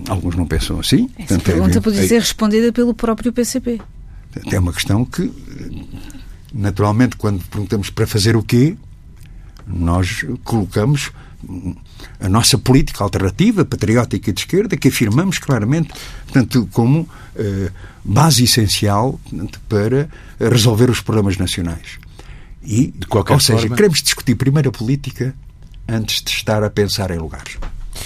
Alguns 0.08 0.34
não 0.34 0.46
pensam 0.46 0.80
assim. 0.80 1.08
Essa 1.16 1.28
Portanto, 1.28 1.44
pergunta 1.44 1.78
é, 1.78 1.80
pode 1.80 2.08
ser 2.08 2.18
respondida 2.18 2.72
pelo 2.72 2.94
próprio 2.94 3.32
PCP. 3.32 3.80
É 4.50 4.58
uma 4.58 4.72
questão 4.72 5.04
que, 5.04 5.30
naturalmente, 6.54 7.16
quando 7.16 7.44
perguntamos 7.44 7.90
para 7.90 8.06
fazer 8.06 8.36
o 8.36 8.42
quê, 8.42 8.76
nós 9.66 10.24
colocamos 10.44 11.10
a 12.20 12.28
nossa 12.28 12.56
política 12.56 13.02
alternativa, 13.02 13.64
patriótica 13.64 14.32
de 14.32 14.40
esquerda, 14.40 14.76
que 14.76 14.88
afirmamos 14.88 15.38
claramente, 15.38 15.92
portanto, 16.24 16.68
como 16.72 17.08
eh, 17.36 17.70
base 18.04 18.44
essencial 18.44 19.20
portanto, 19.28 19.60
para 19.68 20.08
resolver 20.38 20.88
os 20.88 21.00
problemas 21.00 21.36
nacionais. 21.36 21.98
E, 22.62 22.92
de 22.96 23.06
qualquer 23.06 23.34
ou 23.34 23.40
seja, 23.40 23.60
forma... 23.60 23.76
queremos 23.76 24.02
discutir 24.02 24.36
primeiro 24.36 24.70
a 24.70 24.72
política 24.72 25.34
antes 25.86 26.22
de 26.22 26.30
estar 26.30 26.62
a 26.62 26.70
pensar 26.70 27.10
em 27.10 27.18
lugares. 27.18 27.58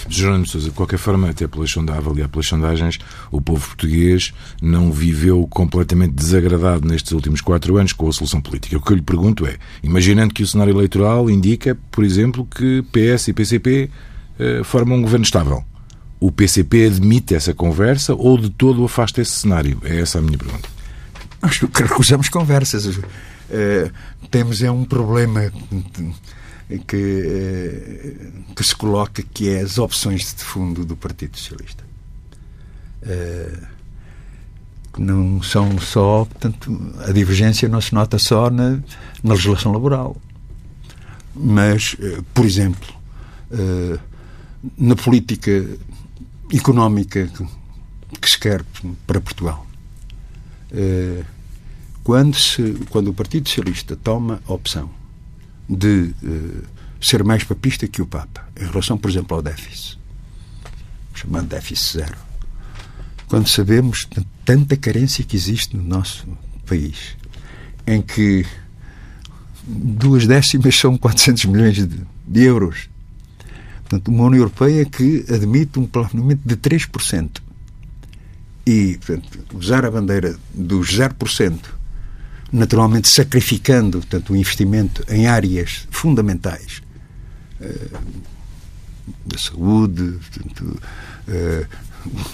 Jerónimo 0.09 0.47
Sousa, 0.47 0.69
de 0.69 0.75
qualquer 0.75 0.99
forma, 0.99 1.29
até 1.31 1.47
pelas 1.47 1.71
sondagens, 1.71 2.07
avaliar 2.07 2.29
pelas 2.29 2.47
sondagens, 2.47 2.99
o 3.31 3.41
povo 3.41 3.67
português 3.67 4.33
não 4.61 4.93
viveu 4.93 5.47
completamente 5.49 6.13
desagradado 6.13 6.87
nestes 6.87 7.13
últimos 7.13 7.41
quatro 7.41 7.77
anos 7.77 7.93
com 7.93 8.09
a 8.09 8.13
solução 8.13 8.41
política. 8.41 8.77
O 8.77 8.81
que 8.81 8.93
eu 8.93 8.97
lhe 8.97 9.03
pergunto 9.03 9.47
é, 9.47 9.57
imaginando 9.83 10.35
que 10.35 10.43
o 10.43 10.47
cenário 10.47 10.73
eleitoral 10.73 11.31
indica, 11.31 11.77
por 11.91 12.05
exemplo, 12.05 12.47
que 12.47 12.83
PS 12.93 13.29
e 13.29 13.33
PCP 13.33 13.91
eh, 14.39 14.63
formam 14.63 14.99
um 14.99 15.03
governo 15.03 15.25
estável, 15.25 15.65
o 16.21 16.31
PCP 16.31 16.87
admite 16.87 17.35
essa 17.35 17.53
conversa 17.55 18.15
ou 18.15 18.39
de 18.39 18.51
todo 18.51 18.85
afasta 18.85 19.21
esse 19.21 19.33
cenário? 19.33 19.81
É 19.85 20.01
essa 20.01 20.19
a 20.19 20.23
minha 20.23 20.39
pergunta. 20.39 20.69
Nós 21.43 21.59
recusamos 21.59 22.29
conversas. 22.29 22.87
Uh, 22.87 23.03
temos 24.31 24.63
é 24.63 24.71
um 24.71 24.85
problema 24.85 25.53
que, 26.77 26.97
uh, 26.97 28.55
que 28.55 28.65
se 28.65 28.75
coloca 28.77 29.23
que 29.23 29.49
é 29.49 29.61
as 29.61 29.79
opções 29.79 30.35
de 30.35 30.45
fundo 30.45 30.85
do 30.85 30.97
Partido 30.97 31.39
Socialista. 31.39 31.85
Uh, 33.03 33.79
não 34.99 35.41
são 35.43 35.79
só, 35.79 36.25
portanto, 36.25 36.93
a 37.07 37.13
divergência 37.13 37.69
não 37.69 37.81
se 37.81 37.95
nota 37.95 38.19
só 38.19 38.51
na, 38.51 38.81
na 39.23 39.35
legislação 39.35 39.73
laboral. 39.73 40.17
Mas, 41.35 41.97
por 42.35 42.45
exemplo, 42.45 42.89
na 44.77 44.97
política 44.97 45.65
económica 46.53 47.31
que 48.21 48.29
se 48.29 48.39
quer 48.39 48.65
para 49.07 49.21
Portugal. 49.21 49.65
Eh, 50.73 51.25
quando, 52.03 52.37
se, 52.37 52.75
quando 52.91 53.09
o 53.09 53.15
Partido 53.15 53.49
Socialista 53.49 53.97
toma 53.97 54.41
a 54.47 54.53
opção 54.53 54.91
de 55.69 56.15
uh, 56.23 56.65
ser 57.01 57.23
mais 57.25 57.45
papista 57.45 57.87
que 57.87 58.03
o 58.03 58.07
Papa, 58.07 58.49
em 58.59 58.67
relação, 58.67 58.97
por 58.97 59.11
exemplo, 59.11 59.37
ao 59.37 59.43
déficit, 59.43 59.99
chamado 61.15 61.47
déficit 61.47 61.99
zero, 61.99 62.19
quando 63.29 63.49
sabemos 63.49 64.07
de 64.11 64.25
tanta 64.45 64.77
carência 64.77 65.25
que 65.25 65.37
existe 65.37 65.77
no 65.77 65.83
nosso 65.83 66.27
país, 66.67 67.17
em 67.87 68.01
que 68.01 68.47
duas 69.67 70.27
décimas 70.27 70.75
são 70.77 70.97
400 70.97 71.45
milhões 71.47 71.77
de, 71.77 72.01
de 72.27 72.43
euros, 72.43 72.89
Portanto, 73.89 74.09
uma 74.09 74.25
União 74.25 74.41
Europeia 74.41 74.85
que 74.85 75.25
admite 75.33 75.79
um 75.79 75.87
plafonamento 75.87 76.43
de 76.45 76.57
3%. 76.59 77.41
E, 78.67 78.99
portanto, 78.99 79.47
usar 79.55 79.87
a 79.87 79.91
bandeira 79.91 80.39
dos 80.53 80.95
0%, 80.95 81.59
naturalmente 82.53 83.09
sacrificando 83.09 83.99
portanto, 83.99 84.33
o 84.33 84.37
investimento 84.37 85.05
em 85.09 85.27
áreas 85.27 85.87
fundamentais 85.91 86.83
uh, 87.61 87.99
da 89.27 89.39
saúde, 89.39 90.19
portanto, 90.31 90.81
uh, 91.29 91.67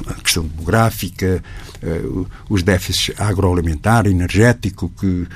a 0.06 0.14
questão 0.14 0.46
demográfica, 0.46 1.42
uh, 1.82 2.26
os 2.48 2.62
déficits 2.62 3.18
agroalimentar, 3.18 4.06
energético 4.06 4.90
que, 4.90 5.26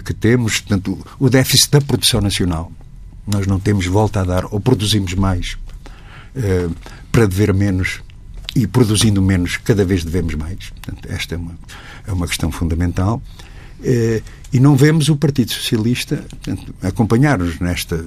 que 0.00 0.14
temos, 0.14 0.60
portanto, 0.60 1.06
o 1.18 1.30
déficit 1.30 1.70
da 1.70 1.80
produção 1.80 2.20
nacional. 2.20 2.72
Nós 3.26 3.46
não 3.46 3.58
temos 3.58 3.86
volta 3.86 4.20
a 4.20 4.24
dar, 4.24 4.44
ou 4.46 4.60
produzimos 4.60 5.14
mais 5.14 5.56
eh, 6.34 6.68
para 7.12 7.26
dever 7.26 7.54
menos 7.54 8.00
e 8.56 8.66
produzindo 8.66 9.22
menos, 9.22 9.56
cada 9.56 9.84
vez 9.84 10.04
devemos 10.04 10.34
mais. 10.34 10.70
Portanto, 10.70 11.08
esta 11.08 11.36
é 11.36 11.38
uma, 11.38 11.54
é 12.06 12.12
uma 12.12 12.26
questão 12.26 12.50
fundamental. 12.50 13.22
Uh, 13.84 14.22
e 14.52 14.60
não 14.60 14.76
vemos 14.76 15.08
o 15.08 15.16
Partido 15.16 15.52
Socialista 15.52 16.24
acompanhar-nos 16.80 17.58
nesta, 17.58 18.04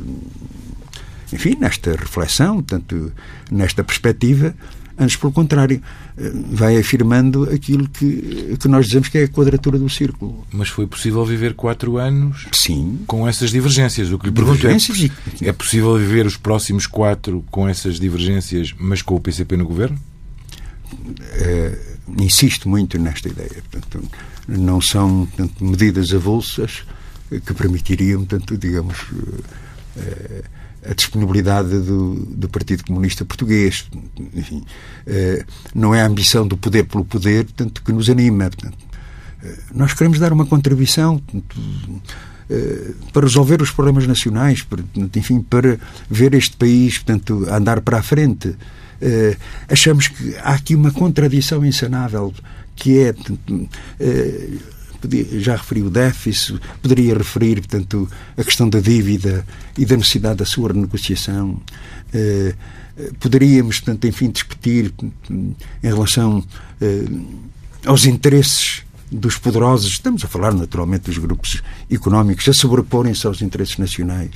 enfim, 1.31 1.57
nesta 1.59 1.91
reflexão, 1.91 2.63
tanto 2.63 3.11
nesta 3.51 3.83
perspectiva, 3.83 4.55
Antes, 4.99 5.15
pelo 5.15 5.31
contrário, 5.31 5.79
eh, 6.17 6.31
vai 6.51 6.75
afirmando 6.75 7.43
aquilo 7.53 7.87
que, 7.87 8.57
que 8.59 8.67
nós 8.67 8.87
dizemos 8.87 9.07
que 9.07 9.19
é 9.19 9.23
a 9.25 9.27
quadratura 9.27 9.77
do 9.77 9.87
círculo. 9.87 10.43
Mas 10.51 10.69
foi 10.69 10.87
possível 10.87 11.23
viver 11.23 11.53
quatro 11.53 11.97
anos 11.97 12.47
Sim. 12.51 12.99
com 13.05 13.27
essas 13.27 13.51
divergências. 13.51 14.11
O 14.11 14.17
que 14.17 14.25
lhe 14.25 14.31
pergunto 14.31 14.65
é, 14.67 14.75
é 15.41 15.51
possível 15.51 15.95
viver 15.99 16.25
os 16.25 16.35
próximos 16.35 16.87
quatro 16.87 17.45
com 17.51 17.69
essas 17.69 17.99
divergências, 17.99 18.73
mas 18.79 19.03
com 19.03 19.15
o 19.15 19.19
PCP 19.19 19.55
no 19.55 19.67
governo? 19.67 19.99
É, 21.33 21.77
insisto 22.17 22.67
muito 22.67 22.97
nesta 22.97 23.29
ideia. 23.29 23.63
Portanto, 23.69 24.03
não 24.47 24.79
são 24.79 25.25
portanto, 25.25 25.63
medidas 25.63 26.13
avulsas 26.13 26.83
que 27.29 27.53
permitiriam, 27.53 28.23
portanto, 28.23 28.57
digamos, 28.57 28.97
é, 29.97 30.43
a 30.89 30.93
disponibilidade 30.93 31.79
do, 31.79 32.15
do, 32.15 32.49
Partido 32.49 32.86
Comunista 32.86 33.25
Português. 33.25 33.88
Enfim, 34.33 34.63
eh, 35.05 35.45
não 35.75 35.93
é 35.93 36.01
a 36.01 36.07
ambição 36.07 36.47
do 36.47 36.55
poder 36.55 36.86
pelo 36.86 37.03
poder, 37.03 37.45
tanto 37.55 37.81
que 37.83 37.91
nos 37.91 38.10
anima. 38.10 38.49
Portanto, 38.49 38.77
eh, 39.43 39.57
nós 39.73 39.93
queremos 39.93 40.19
dar 40.19 40.31
uma 40.31 40.45
contribuição 40.45 41.19
portanto, 41.19 41.57
eh, 42.49 42.91
para 43.12 43.23
resolver 43.23 43.62
os 43.62 43.71
problemas 43.71 44.07
nacionais, 44.07 44.62
para, 44.62 44.81
enfim, 45.15 45.41
para 45.41 45.77
ver 46.10 46.33
este 46.33 46.55
país 46.55 46.97
portanto, 46.97 47.45
andar 47.49 47.81
para 47.81 47.99
a 47.99 48.03
frente. 48.03 48.55
achamos 49.69 50.07
que 50.07 50.36
há 50.38 50.53
aqui 50.53 50.73
uma 50.73 50.91
contradição 50.91 51.63
insanável 51.63 52.33
que 52.77 52.99
é 52.99 53.13
já 55.39 55.55
referi 55.55 55.81
o 55.81 55.89
déficit, 55.89 56.59
poderia 56.81 57.17
referir, 57.17 57.55
portanto, 57.55 58.09
a 58.35 58.43
questão 58.43 58.69
da 58.69 58.79
dívida 58.79 59.45
e 59.77 59.85
da 59.85 59.95
necessidade 59.95 60.37
da 60.37 60.45
sua 60.45 60.69
renegociação. 60.69 61.61
Eh, 62.13 62.55
eh, 62.97 63.11
poderíamos, 63.19 63.79
portanto, 63.79 64.07
enfim, 64.07 64.29
discutir 64.29 64.93
em 65.29 65.55
relação 65.83 66.43
eh, 66.81 67.05
aos 67.85 68.05
interesses 68.05 68.83
dos 69.11 69.37
poderosos, 69.37 69.91
estamos 69.91 70.25
a 70.25 70.27
falar 70.27 70.53
naturalmente 70.53 71.05
dos 71.05 71.17
grupos 71.17 71.61
económicos, 71.89 72.47
a 72.49 72.53
sobreporem-se 72.53 73.25
aos 73.25 73.41
interesses 73.41 73.77
nacionais. 73.77 74.31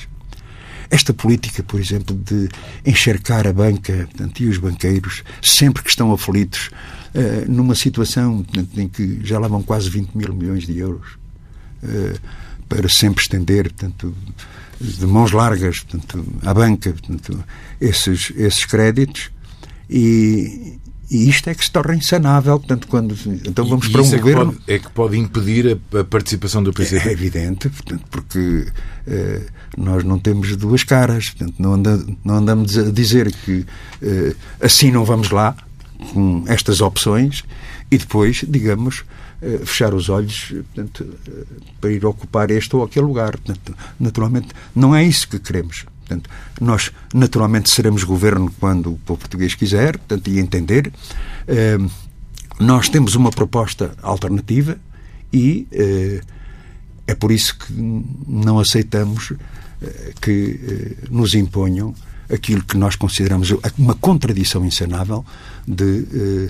Esta 0.89 1.13
política, 1.13 1.63
por 1.63 1.79
exemplo, 1.79 2.15
de 2.15 2.49
encharcar 2.85 3.47
a 3.47 3.53
banca 3.53 4.09
portanto, 4.11 4.43
e 4.43 4.47
os 4.47 4.57
banqueiros, 4.57 5.23
sempre 5.41 5.81
que 5.81 5.89
estão 5.89 6.11
aflitos, 6.11 6.69
numa 7.47 7.75
situação 7.75 8.45
em 8.77 8.87
que 8.87 9.19
já 9.23 9.37
lá 9.37 9.47
vão 9.47 9.61
quase 9.61 9.89
20 9.89 10.15
mil 10.15 10.33
milhões 10.33 10.65
de 10.65 10.77
euros, 10.77 11.17
uh, 11.83 12.19
para 12.69 12.87
sempre 12.87 13.21
estender, 13.21 13.63
portanto, 13.63 14.15
de 14.79 15.05
mãos 15.05 15.31
largas 15.31 15.81
portanto, 15.81 16.25
à 16.43 16.53
banca 16.53 16.91
portanto, 16.91 17.43
esses, 17.79 18.31
esses 18.35 18.65
créditos 18.65 19.29
e, 19.89 20.79
e 21.09 21.29
isto 21.29 21.49
é 21.49 21.53
que 21.53 21.65
se 21.65 21.69
torna 21.69 21.93
insanável, 21.93 22.57
portanto, 22.57 22.87
quando 22.87 23.13
então 23.45 23.65
vamos 23.65 23.87
e 23.87 23.91
para 23.91 24.01
um 24.01 24.13
é 24.13 24.17
governo 24.17 24.53
que 24.53 24.59
pode, 24.59 24.71
é 24.71 24.79
que 24.79 24.89
pode 24.91 25.17
impedir 25.17 25.81
a, 25.93 25.99
a 25.99 26.03
participação 26.05 26.63
do 26.63 26.71
PCP. 26.71 27.09
É 27.09 27.11
evidente, 27.11 27.67
portanto, 27.69 28.05
porque 28.09 28.67
eh, 29.05 29.41
nós 29.77 30.05
não 30.05 30.17
temos 30.17 30.55
duas 30.55 30.85
caras, 30.85 31.31
portanto, 31.31 31.55
não, 31.59 31.73
anda, 31.73 32.05
não 32.23 32.35
andamos 32.35 32.77
a 32.77 32.89
dizer 32.89 33.29
que 33.29 33.65
eh, 34.01 34.33
assim 34.61 34.89
não 34.89 35.03
vamos 35.03 35.29
lá 35.31 35.53
com 36.13 36.43
estas 36.47 36.81
opções 36.81 37.43
e 37.89 37.97
depois, 37.97 38.43
digamos, 38.47 39.03
eh, 39.41 39.59
fechar 39.65 39.93
os 39.93 40.09
olhos 40.09 40.53
portanto, 40.73 41.05
para 41.79 41.91
ir 41.91 42.05
ocupar 42.05 42.51
este 42.51 42.75
ou 42.75 42.83
aquele 42.83 43.05
lugar. 43.05 43.37
Portanto, 43.37 43.75
naturalmente, 43.99 44.49
não 44.75 44.95
é 44.95 45.03
isso 45.03 45.27
que 45.27 45.39
queremos. 45.39 45.85
Portanto, 45.99 46.29
nós 46.59 46.91
naturalmente 47.13 47.69
seremos 47.69 48.03
governo 48.03 48.51
quando 48.59 48.93
o 48.93 48.97
povo 48.97 49.19
português 49.19 49.55
quiser, 49.55 49.97
portanto, 49.97 50.29
e 50.29 50.39
entender. 50.39 50.91
Nós 52.59 52.89
temos 52.89 53.15
uma 53.15 53.29
proposta 53.29 53.95
alternativa 54.01 54.77
e 55.31 55.65
é 57.07 57.15
por 57.15 57.31
isso 57.31 57.57
que 57.57 57.71
não 58.27 58.59
aceitamos 58.59 59.31
que 60.19 60.97
nos 61.09 61.33
imponham 61.33 61.95
aquilo 62.29 62.63
que 62.63 62.75
nós 62.75 62.97
consideramos 62.97 63.53
uma 63.77 63.95
contradição 63.95 64.65
insanável 64.65 65.25
de 65.67 66.49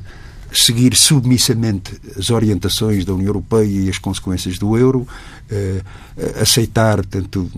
seguir 0.54 0.96
submissamente 0.96 2.00
as 2.18 2.30
orientações 2.30 3.06
da 3.06 3.14
União 3.14 3.28
Europeia 3.28 3.86
e 3.86 3.90
as 3.90 3.98
consequências 3.98 4.58
do 4.58 4.78
euro, 4.78 5.08
aceitar 6.42 7.06
tanto 7.06 7.50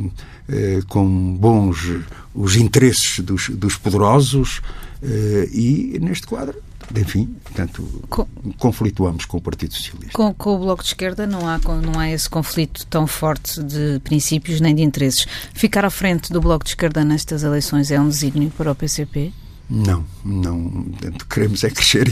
eh, 0.49 0.81
com 0.89 1.37
bons 1.37 2.01
os 2.35 2.57
interesses 2.57 3.19
dos, 3.19 3.47
dos 3.47 3.77
poderosos 3.77 4.61
eh, 5.01 5.47
e 5.53 5.97
neste 6.01 6.27
quadro 6.27 6.61
enfim, 6.93 7.33
portanto, 7.45 8.03
com, 8.09 8.27
conflituamos 8.57 9.23
com 9.23 9.37
o 9.37 9.41
Partido 9.41 9.73
Socialista. 9.73 10.11
Com, 10.11 10.33
com, 10.33 10.55
o 10.55 10.59
Bloco 10.59 10.83
de 10.83 10.89
Esquerda 10.89 11.25
não 11.25 11.47
há, 11.47 11.57
não 11.57 11.97
há 11.97 12.11
esse 12.11 12.29
conflito 12.29 12.85
tão 12.87 13.07
forte 13.07 13.63
de 13.63 14.01
princípios 14.03 14.59
nem 14.59 14.75
de 14.75 14.83
interesses. 14.83 15.25
Ficar 15.53 15.85
à 15.85 15.89
frente 15.89 16.31
do 16.31 16.41
Bloco 16.41 16.65
de 16.65 16.71
Esquerda 16.71 17.05
nestas 17.05 17.41
eleições 17.43 17.89
é 17.89 17.99
um 17.99 18.09
desígnio 18.09 18.51
para 18.51 18.69
o 18.69 18.75
PCP? 18.75 19.31
Não, 19.69 20.05
não. 20.23 20.85
Queremos 21.29 21.63
é 21.63 21.69
crescer 21.69 22.07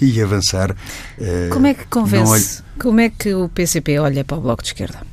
e, 0.00 0.04
e 0.16 0.22
avançar. 0.22 0.76
Eh, 1.18 1.48
como 1.52 1.66
é 1.66 1.74
que 1.74 1.86
convence? 1.86 2.62
Como 2.78 3.00
é 3.00 3.08
que 3.08 3.32
o 3.34 3.48
PCP 3.48 3.98
olha 3.98 4.24
para 4.24 4.36
o 4.36 4.40
Bloco 4.40 4.62
de 4.62 4.68
Esquerda? 4.68 5.06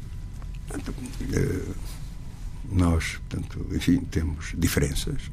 nós, 2.72 3.18
portanto, 3.30 3.66
enfim, 3.74 3.98
temos 4.12 4.54
diferenças. 4.58 5.32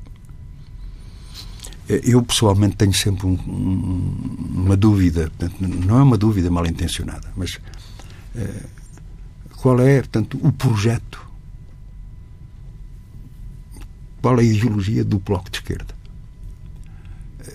Eu, 1.88 2.23
pessoalmente, 2.23 2.77
tenho 2.77 2.95
sempre 2.95 3.27
um, 3.27 3.33
um, 3.33 4.62
uma 4.65 4.77
dúvida, 4.77 5.31
portanto, 5.37 5.57
não 5.61 5.99
é 5.99 6.03
uma 6.03 6.17
dúvida 6.17 6.51
mal 6.51 6.67
intencionada, 6.67 7.29
mas 7.37 7.59
qual 9.62 9.81
é, 9.81 9.99
portanto, 9.99 10.38
o 10.43 10.51
projeto, 10.53 11.25
qual 14.21 14.38
é 14.38 14.41
a 14.41 14.45
ideologia 14.45 15.05
do 15.05 15.19
Bloco 15.19 15.51
de 15.51 15.59
Esquerda? 15.59 16.02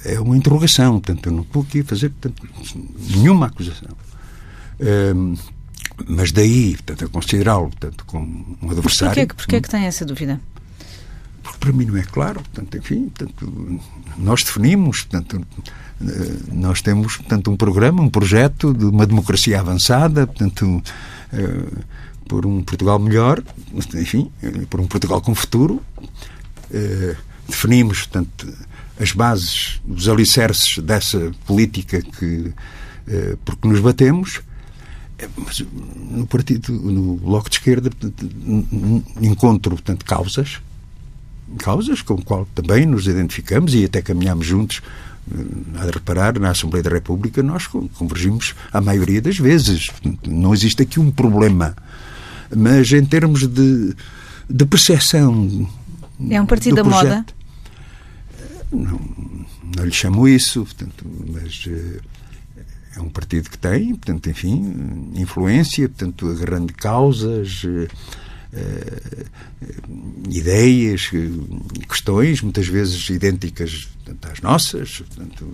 É 0.08 0.20
uma 0.20 0.38
interrogação, 0.38 1.00
portanto, 1.00 1.28
eu 1.28 1.34
não 1.34 1.41
estou 1.41 1.63
aqui 1.63 1.82
a 1.82 1.84
fazer 1.84 2.10
portanto, 2.10 2.48
nenhuma 3.10 3.48
acusação. 3.48 3.89
Uh, 4.80 5.38
mas 6.08 6.32
daí, 6.32 6.76
portanto, 6.76 7.06
a 7.06 7.08
considerá-lo 7.10 7.72
como 8.06 8.58
um 8.62 8.72
adversário. 8.72 9.15
Porquê, 9.15 9.34
porquê 9.34 9.62
que 9.62 9.70
tem 9.70 9.86
essa 9.86 10.06
dúvida? 10.06 10.39
Porque 11.41 11.58
para 11.60 11.74
mim 11.74 11.86
não 11.86 11.98
é 11.98 12.04
claro. 12.04 12.41
Portanto, 12.41 12.78
enfim, 12.78 13.10
portanto, 13.10 13.82
nós 14.17 14.43
definimos, 14.43 15.04
portanto, 15.04 15.46
eh, 16.02 16.06
nós 16.52 16.82
temos 16.82 17.17
portanto, 17.17 17.50
um 17.50 17.58
programa, 17.58 18.02
um 18.02 18.10
projeto 18.10 18.74
de 18.74 18.86
uma 18.86 19.06
democracia 19.06 19.60
avançada, 19.60 20.28
portanto, 20.28 20.84
uh, 21.34 21.84
por 22.28 22.46
um 22.46 22.63
Portugal 22.63 23.00
melhor, 23.00 23.41
enfim, 23.96 24.32
por 24.70 24.80
um 24.80 24.88
Portugal 24.88 25.22
com 25.22 25.34
futuro. 25.34 25.82
Definimos, 27.48 28.00
portanto, 28.00 28.54
as 29.00 29.12
bases, 29.12 29.82
os 29.88 30.08
alicerces 30.08 30.78
dessa 30.80 31.32
política 31.46 32.02
que, 32.02 32.54
uh, 33.08 33.38
porque 33.46 33.68
nos 33.68 33.80
batemos 33.80 34.42
mas 35.36 35.64
no 36.12 36.28
partido, 36.28 36.72
no 36.72 37.16
Bloco 37.16 37.50
de 37.50 37.56
Esquerda, 37.56 37.90
encontro, 39.22 39.72
portanto, 39.72 40.06
causas, 40.06 40.60
causas 41.58 42.02
com 42.02 42.22
qual 42.22 42.48
também 42.54 42.86
nos 42.86 43.08
identificamos 43.08 43.74
e 43.74 43.86
até 43.86 44.02
caminhamos 44.02 44.46
juntos. 44.46 44.82
Eh, 45.32 45.80
a 45.80 45.86
reparar, 45.86 46.40
na 46.40 46.52
Assembleia 46.52 46.84
da 46.84 46.90
República 46.90 47.42
nós 47.42 47.68
convergimos 47.68 48.54
a 48.72 48.80
maioria 48.80 49.22
das 49.22 49.38
vezes. 49.38 49.90
Não 50.26 50.54
existe 50.54 50.84
aqui 50.84 51.00
um 51.00 51.10
problema. 51.10 51.76
Mas 52.56 52.92
em 52.92 53.04
termos 53.04 53.48
de, 53.48 53.96
de 54.50 54.66
percepção. 54.66 55.68
É 56.30 56.40
um 56.42 56.46
partido 56.46 56.76
da 56.76 56.84
moda? 56.84 57.26
Não, 58.71 58.99
não 59.75 59.86
lhe 59.86 59.91
chamo 59.91 60.27
isso, 60.27 60.63
portanto, 60.63 61.06
mas 61.32 61.65
eh, 61.67 61.99
é 62.95 63.01
um 63.01 63.10
partido 63.10 63.49
que 63.49 63.58
tem, 63.58 63.95
portanto, 63.95 64.30
enfim, 64.30 65.12
influência, 65.15 65.88
portanto, 65.88 66.30
agarrando 66.30 66.73
causas, 66.73 67.63
uh, 67.63 67.88
ideias, 70.30 71.10
questões, 71.88 72.41
muitas 72.41 72.67
vezes 72.67 73.10
idênticas 73.10 73.88
portanto, 74.03 74.34
às 74.34 74.41
nossas, 74.41 74.99
portanto, 74.99 75.53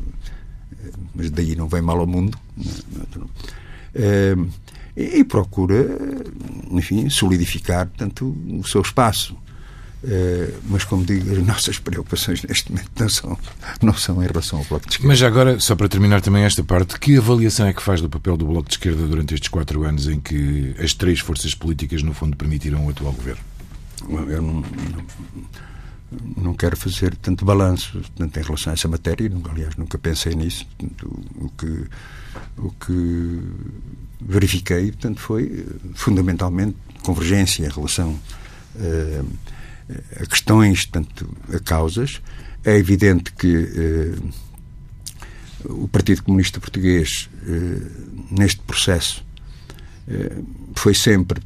mas 1.14 1.30
daí 1.30 1.56
não 1.56 1.68
vem 1.68 1.82
mal 1.82 2.00
ao 2.00 2.08
mundo. 2.08 2.38
Uh, 2.58 4.50
e, 4.96 5.20
e 5.20 5.24
procura, 5.24 5.98
enfim, 6.72 7.10
solidificar, 7.10 7.88
portanto, 7.88 8.36
o 8.48 8.68
seu 8.68 8.82
espaço. 8.82 9.36
Uh, 10.04 10.54
mas, 10.68 10.84
como 10.84 11.06
digo, 11.06 11.32
as 11.32 11.38
nossas 11.48 11.80
preocupações 11.80 12.44
neste 12.44 12.72
momento 12.72 12.90
não 13.00 13.08
são, 13.08 13.40
não 13.82 13.94
são 13.94 14.22
em 14.22 14.28
relação 14.28 14.60
ao 14.60 14.66
Bloco 14.66 14.86
de 14.86 14.96
Esquerda. 14.96 15.08
Mas 15.08 15.22
agora, 15.24 15.60
só 15.62 15.78
para 15.78 15.88
terminar 15.88 16.20
também 16.20 16.44
esta 16.44 16.62
parte, 16.62 17.00
que 17.00 17.18
avaliação 17.18 17.68
é 17.68 17.74
que 17.74 17.82
faz 17.82 18.02
do 18.02 18.10
papel 18.10 18.36
do 18.36 18.46
Bloco 18.46 18.68
de 18.68 18.76
Esquerda 18.76 19.08
durante 19.08 19.34
estes 19.34 19.48
quatro 19.48 19.84
anos 19.84 20.10
em 20.10 20.20
que 20.20 20.76
as 20.78 20.94
três 20.94 21.22
forças 21.22 21.56
políticas, 21.56 22.04
no 22.04 22.14
fundo, 22.14 22.36
permitiram 22.36 22.86
o 22.86 22.90
atual 22.90 23.14
governo? 23.14 23.42
Eu 24.10 24.42
não, 24.42 24.54
não, 24.56 25.06
não 26.36 26.54
quero 26.54 26.76
fazer 26.76 27.16
tanto 27.16 27.46
balanço 27.46 28.02
tanto 28.18 28.38
em 28.38 28.44
relação 28.44 28.72
a 28.72 28.74
essa 28.74 28.90
matéria, 28.90 29.32
aliás, 29.50 29.78
nunca 29.78 29.98
pensei 29.98 30.36
nisso. 30.36 30.68
Portanto, 30.78 31.24
o, 31.36 31.50
que, 31.50 31.86
o 32.58 32.72
que 32.72 33.40
verifiquei 34.20 34.92
portanto, 34.92 35.22
foi, 35.22 35.66
fundamentalmente, 35.94 36.76
convergência 37.04 37.66
em 37.66 37.70
relação. 37.70 38.20
Uh, 38.76 39.26
a 40.22 40.26
questões, 40.26 40.86
tanto 40.86 41.30
a 41.54 41.60
causas. 41.60 42.22
É 42.64 42.78
evidente 42.78 43.32
que 43.34 43.70
eh, 43.76 44.16
o 45.66 45.88
Partido 45.88 46.24
Comunista 46.24 46.60
Português, 46.60 47.30
eh, 47.46 47.82
neste 48.32 48.62
processo, 48.62 49.24
eh, 50.08 50.38
foi 50.76 50.94
sempre 50.94 51.42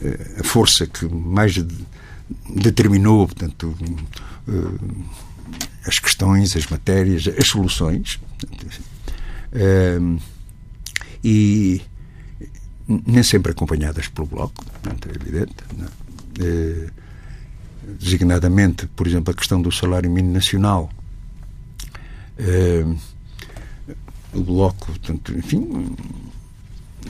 eh, 0.00 0.40
a 0.40 0.44
força 0.44 0.86
que 0.86 1.06
mais 1.06 1.54
determinou, 2.48 3.26
portanto, 3.26 3.76
eh, 4.48 5.08
as 5.86 5.98
questões, 5.98 6.56
as 6.56 6.66
matérias, 6.66 7.26
as 7.26 7.48
soluções. 7.48 8.20
Eh, 9.52 9.98
e 11.22 11.80
nem 12.86 13.22
sempre 13.22 13.52
acompanhadas 13.52 14.08
pelo 14.08 14.26
Bloco, 14.26 14.64
portanto, 14.64 15.08
é 15.08 15.14
evidente. 15.16 15.54
Não? 15.76 16.03
Eh, 16.40 16.88
designadamente, 17.98 18.86
por 18.88 19.06
exemplo, 19.06 19.32
a 19.32 19.36
questão 19.36 19.60
do 19.60 19.70
salário 19.70 20.10
mínimo 20.10 20.32
nacional. 20.32 20.90
Eh, 22.38 22.84
o 24.32 24.42
Bloco, 24.42 24.86
portanto, 24.86 25.32
enfim, 25.36 25.94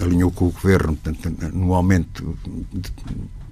alinhou 0.00 0.30
com 0.30 0.46
o 0.46 0.50
Governo 0.50 0.96
portanto, 0.96 1.54
no 1.54 1.72
aumento 1.74 2.36
de, 2.72 2.92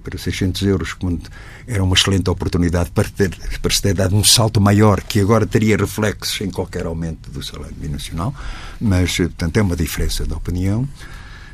para 0.03 0.17
600 0.17 0.61
euros, 0.63 0.93
quando 0.93 1.21
era 1.65 1.83
uma 1.83 1.95
excelente 1.95 2.29
oportunidade 2.29 2.91
para, 2.91 3.09
ter, 3.09 3.35
para 3.61 3.73
se 3.73 3.81
ter 3.81 3.93
dado 3.93 4.15
um 4.15 4.23
salto 4.23 4.59
maior, 4.59 5.01
que 5.01 5.19
agora 5.19 5.45
teria 5.45 5.77
reflexos 5.77 6.41
em 6.41 6.51
qualquer 6.51 6.85
aumento 6.85 7.31
do 7.31 7.41
salário 7.41 7.75
mínimo 7.75 7.93
nacional, 7.93 8.35
mas, 8.79 9.15
portanto, 9.15 9.57
é 9.57 9.61
uma 9.61 9.75
diferença 9.75 10.25
de 10.25 10.33
opinião. 10.33 10.87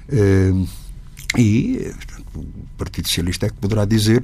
Eh, 0.09 0.51
e 1.37 1.93
Partido 2.77 3.07
Socialista 3.07 3.45
é 3.45 3.49
que 3.49 3.55
poderá 3.55 3.85
dizer, 3.85 4.23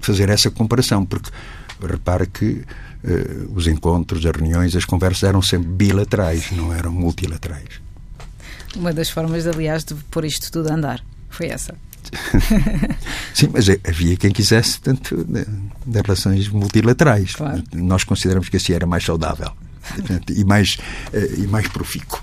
fazer 0.00 0.28
essa 0.28 0.50
comparação, 0.50 1.04
porque 1.04 1.30
repara 1.80 2.26
que 2.26 2.62
uh, 3.04 3.52
os 3.54 3.66
encontros, 3.66 4.24
as 4.24 4.32
reuniões, 4.32 4.74
as 4.74 4.84
conversas 4.84 5.24
eram 5.24 5.42
sempre 5.42 5.68
bilaterais, 5.68 6.50
não 6.52 6.72
eram 6.72 6.92
multilaterais. 6.92 7.80
Uma 8.74 8.92
das 8.92 9.10
formas, 9.10 9.46
aliás, 9.46 9.84
de 9.84 9.94
pôr 10.10 10.24
isto 10.24 10.50
tudo 10.50 10.70
a 10.70 10.74
andar 10.74 11.02
foi 11.30 11.46
essa. 11.48 11.74
Sim, 13.34 13.50
mas 13.52 13.66
havia 13.68 14.16
quem 14.16 14.30
quisesse, 14.30 14.80
tanto 14.80 15.24
de, 15.24 15.44
de 15.44 16.00
relações 16.00 16.48
multilaterais. 16.48 17.34
Claro. 17.34 17.62
Nós 17.74 18.04
consideramos 18.04 18.48
que 18.48 18.56
assim 18.56 18.72
era 18.72 18.86
mais 18.86 19.04
saudável 19.04 19.50
e 20.28 20.44
mais, 20.44 20.78
uh, 21.12 21.42
e 21.42 21.46
mais 21.46 21.68
profícuo. 21.68 22.20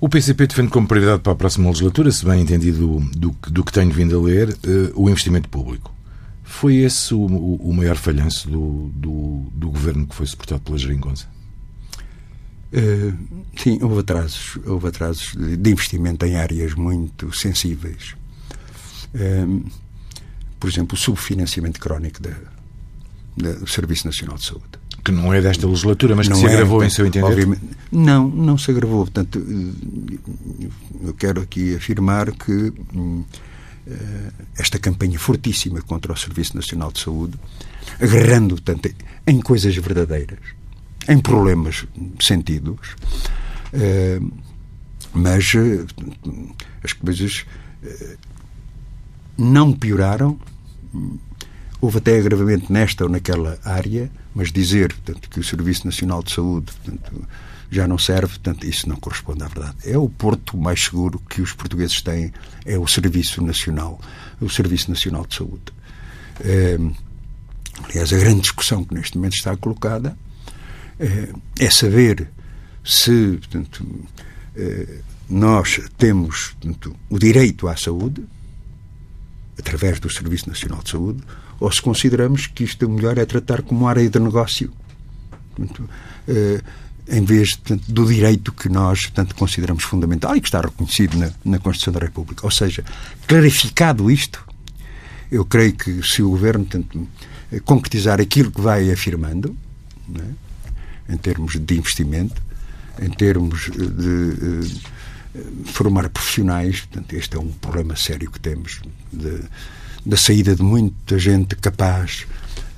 O 0.00 0.08
PCP 0.08 0.46
defende 0.46 0.70
como 0.70 0.86
prioridade 0.86 1.22
para 1.22 1.32
a 1.32 1.36
próxima 1.36 1.66
legislatura, 1.68 2.12
se 2.12 2.24
bem 2.24 2.40
entendido 2.40 3.00
do, 3.16 3.30
do 3.50 3.64
que 3.64 3.72
tenho 3.72 3.90
vindo 3.90 4.16
a 4.16 4.22
ler, 4.22 4.50
uh, 4.50 4.92
o 4.94 5.10
investimento 5.10 5.48
público. 5.48 5.92
Foi 6.44 6.76
esse 6.76 7.12
o, 7.12 7.24
o 7.26 7.74
maior 7.74 7.96
falhanço 7.96 8.48
do, 8.48 8.90
do, 8.94 9.50
do, 9.52 9.70
governo 9.70 10.06
que 10.06 10.14
foi 10.14 10.24
suportado 10.24 10.62
pela 10.62 10.78
Geringonça? 10.78 11.26
Uh, 12.72 13.42
sim, 13.56 13.82
houve 13.82 13.98
atrasos, 13.98 14.56
houve 14.64 14.86
atrasos 14.86 15.34
de 15.34 15.70
investimento 15.70 16.24
em 16.24 16.36
áreas 16.36 16.74
muito 16.74 17.36
sensíveis. 17.36 18.14
Uh, 19.12 19.68
por 20.60 20.70
exemplo, 20.70 20.94
o 20.94 20.98
subfinanciamento 20.98 21.80
crónico 21.80 22.20
do 23.36 23.66
Serviço 23.66 24.06
Nacional 24.06 24.36
de 24.36 24.44
Saúde 24.44 24.77
que 25.04 25.12
não 25.12 25.32
é 25.32 25.40
desta 25.40 25.66
legislatura, 25.66 26.14
mas 26.14 26.26
que 26.26 26.34
não 26.34 26.40
se 26.40 26.46
agravou 26.46 26.82
é, 26.82 26.86
em 26.86 26.90
seu 26.90 27.06
entender? 27.06 27.58
Não, 27.90 28.28
não 28.28 28.58
se 28.58 28.70
agravou. 28.70 29.04
Portanto, 29.04 29.42
eu 31.02 31.14
quero 31.14 31.40
aqui 31.40 31.74
afirmar 31.74 32.32
que 32.32 32.72
eh, 33.86 34.32
esta 34.58 34.78
campanha 34.78 35.18
fortíssima 35.18 35.80
contra 35.80 36.12
o 36.12 36.16
Serviço 36.16 36.56
Nacional 36.56 36.92
de 36.92 37.00
Saúde, 37.00 37.38
agarrando 38.00 38.60
tanto 38.60 38.90
em 39.26 39.40
coisas 39.40 39.74
verdadeiras, 39.76 40.40
em 41.08 41.18
problemas 41.18 41.86
sentidos, 42.20 42.96
eh, 43.72 44.20
mas 45.14 45.52
eh, 45.54 45.86
as 46.82 46.92
coisas 46.92 47.46
não 49.38 49.72
pioraram 49.72 50.38
Houve 51.80 51.98
até 51.98 52.18
agravamento 52.18 52.72
nesta 52.72 53.04
ou 53.04 53.10
naquela 53.10 53.58
área, 53.64 54.10
mas 54.38 54.52
dizer 54.52 54.94
portanto, 54.94 55.28
que 55.28 55.40
o 55.40 55.42
Serviço 55.42 55.84
Nacional 55.84 56.22
de 56.22 56.32
Saúde 56.32 56.70
portanto, 56.72 57.28
já 57.68 57.88
não 57.88 57.98
serve, 57.98 58.34
portanto, 58.34 58.64
isso 58.64 58.88
não 58.88 58.94
corresponde 58.94 59.42
à 59.42 59.48
verdade. 59.48 59.74
É 59.84 59.98
o 59.98 60.08
porto 60.08 60.56
mais 60.56 60.80
seguro 60.84 61.20
que 61.28 61.42
os 61.42 61.52
portugueses 61.52 62.00
têm, 62.00 62.32
é 62.64 62.78
o 62.78 62.86
Serviço 62.86 63.42
Nacional, 63.42 64.00
o 64.40 64.48
Serviço 64.48 64.90
Nacional 64.92 65.26
de 65.26 65.34
Saúde. 65.34 65.72
É, 66.40 66.78
aliás, 67.82 68.12
a 68.12 68.16
grande 68.16 68.42
discussão 68.42 68.84
que 68.84 68.94
neste 68.94 69.16
momento 69.16 69.34
está 69.34 69.56
colocada 69.56 70.16
é, 71.00 71.32
é 71.58 71.68
saber 71.68 72.30
se 72.84 73.38
portanto, 73.38 73.84
é, 74.54 75.00
nós 75.28 75.80
temos 75.98 76.54
portanto, 76.60 76.94
o 77.10 77.18
direito 77.18 77.66
à 77.66 77.76
saúde 77.76 78.24
através 79.58 79.98
do 79.98 80.08
Serviço 80.08 80.48
Nacional 80.48 80.80
de 80.84 80.90
Saúde 80.90 81.24
ou 81.60 81.70
se 81.70 81.82
consideramos 81.82 82.46
que 82.46 82.64
isto 82.64 82.86
o 82.86 82.88
melhor 82.88 83.18
é 83.18 83.24
tratar 83.24 83.62
como 83.62 83.88
área 83.88 84.08
de 84.08 84.18
negócio. 84.18 84.72
Portanto, 85.54 85.88
eh, 86.26 86.62
em 87.08 87.24
vez 87.24 87.56
portanto, 87.56 87.90
do 87.90 88.06
direito 88.06 88.52
que 88.52 88.68
nós 88.68 89.06
portanto, 89.06 89.34
consideramos 89.34 89.82
fundamental 89.82 90.36
e 90.36 90.40
que 90.40 90.48
está 90.48 90.60
reconhecido 90.60 91.16
na, 91.16 91.30
na, 91.44 91.58
Constituição 91.58 91.92
da 91.92 92.00
República. 92.00 92.44
Ou 92.44 92.50
seja, 92.50 92.84
clarificado 93.26 94.10
isto, 94.10 94.44
eu 95.30 95.44
creio 95.44 95.72
que 95.72 96.02
se 96.02 96.22
o 96.22 96.30
Governo 96.30 96.64
portanto, 96.64 97.08
concretizar 97.64 98.20
aquilo 98.20 98.50
que 98.50 98.60
vai 98.60 98.90
afirmando, 98.90 99.56
é? 100.14 101.12
em 101.14 101.16
termos 101.16 101.56
de 101.56 101.78
investimento, 101.78 102.40
em 103.00 103.10
termos 103.10 103.70
de, 103.70 103.88
de 103.88 104.80
eh, 105.34 105.40
formar 105.64 106.08
profissionais, 106.10 106.80
portanto, 106.80 107.12
este 107.14 107.36
é 107.36 107.40
um 107.40 107.50
problema 107.52 107.96
sério 107.96 108.30
que 108.30 108.40
temos, 108.40 108.80
de, 109.12 109.40
da 110.04 110.16
saída 110.16 110.54
de 110.54 110.62
muita 110.62 111.18
gente 111.18 111.56
capaz, 111.56 112.26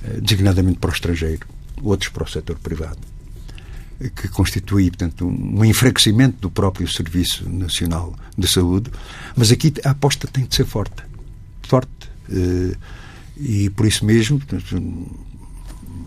eh, 0.04 0.20
designadamente 0.20 0.78
para 0.78 0.90
o 0.90 0.92
estrangeiro, 0.92 1.46
outros 1.82 2.10
para 2.10 2.24
o 2.24 2.28
setor 2.28 2.58
privado 2.58 2.98
que 4.08 4.28
constitui, 4.28 4.88
portanto, 4.90 5.26
um 5.26 5.62
enfraquecimento 5.62 6.38
do 6.40 6.50
próprio 6.50 6.88
Serviço 6.88 7.46
Nacional 7.48 8.14
de 8.36 8.48
Saúde, 8.48 8.90
mas 9.36 9.52
aqui 9.52 9.74
a 9.84 9.90
aposta 9.90 10.26
tem 10.26 10.46
de 10.46 10.54
ser 10.54 10.64
forte. 10.64 11.02
Forte. 11.62 11.90
Eh, 12.30 12.76
e 13.36 13.70
por 13.70 13.84
isso 13.86 14.04
mesmo, 14.04 14.40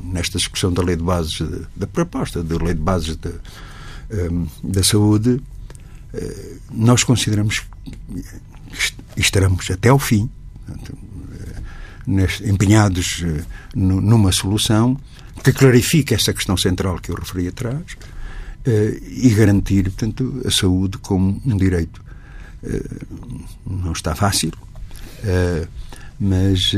nesta 0.05 0.37
discussão 0.37 0.73
da 0.73 0.81
lei 0.81 0.95
de 0.95 1.03
bases, 1.03 1.39
da 1.75 1.85
proposta 1.85 2.43
da 2.43 2.57
lei 2.57 2.73
de 2.73 2.81
bases 2.81 3.15
da, 3.15 3.31
ehm, 4.09 4.45
da 4.63 4.83
saúde, 4.83 5.39
eh, 6.13 6.57
nós 6.71 7.03
consideramos 7.03 7.59
que 9.15 9.21
estaremos 9.21 9.69
até 9.69 9.89
ao 9.89 9.99
fim 9.99 10.25
eh, 10.25 10.42
empenhados 12.43 13.23
numa 13.75 14.31
solução 14.31 14.99
que 15.43 15.51
clarifique 15.51 16.13
essa 16.13 16.33
questão 16.33 16.55
central 16.57 16.99
que 16.99 17.11
eu 17.11 17.15
referi 17.15 17.47
atrás 17.47 17.81
uh, 17.81 19.03
e 19.07 19.29
garantir, 19.29 19.83
portanto, 19.83 20.41
a 20.45 20.51
saúde 20.51 20.97
como 20.97 21.41
um 21.45 21.57
direito. 21.57 22.01
Não 23.65 23.91
está 23.91 24.15
fácil, 24.15 24.53
mas 26.17 26.71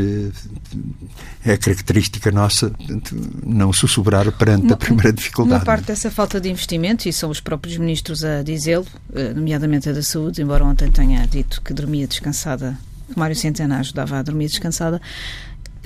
é 1.46 1.58
característica 1.58 2.32
nossa 2.32 2.72
portanto, 2.72 3.16
não 3.46 3.72
sussurrar 3.72 4.32
perante 4.32 4.74
a 4.74 4.78
primeira 4.78 5.14
dificuldade. 5.14 5.60
Uma 5.60 5.66
parte 5.66 5.86
dessa 5.86 6.10
falta 6.10 6.42
de 6.42 6.50
investimento, 6.50 7.08
e 7.08 7.14
são 7.14 7.30
os 7.30 7.40
próprios 7.40 7.78
ministros 7.78 8.24
a 8.24 8.42
dizê-lo, 8.42 8.88
nomeadamente 9.36 9.88
a 9.88 9.92
da 9.92 10.02
saúde, 10.02 10.42
embora 10.42 10.66
ontem 10.66 10.90
tenha 10.90 11.24
dito 11.28 11.62
que 11.62 11.72
dormia 11.72 12.08
descansada, 12.08 12.76
que 13.12 13.18
Mário 13.18 13.36
Centeno 13.36 13.76
ajudava 13.76 14.18
a 14.18 14.22
dormir 14.22 14.48
descansada, 14.48 15.02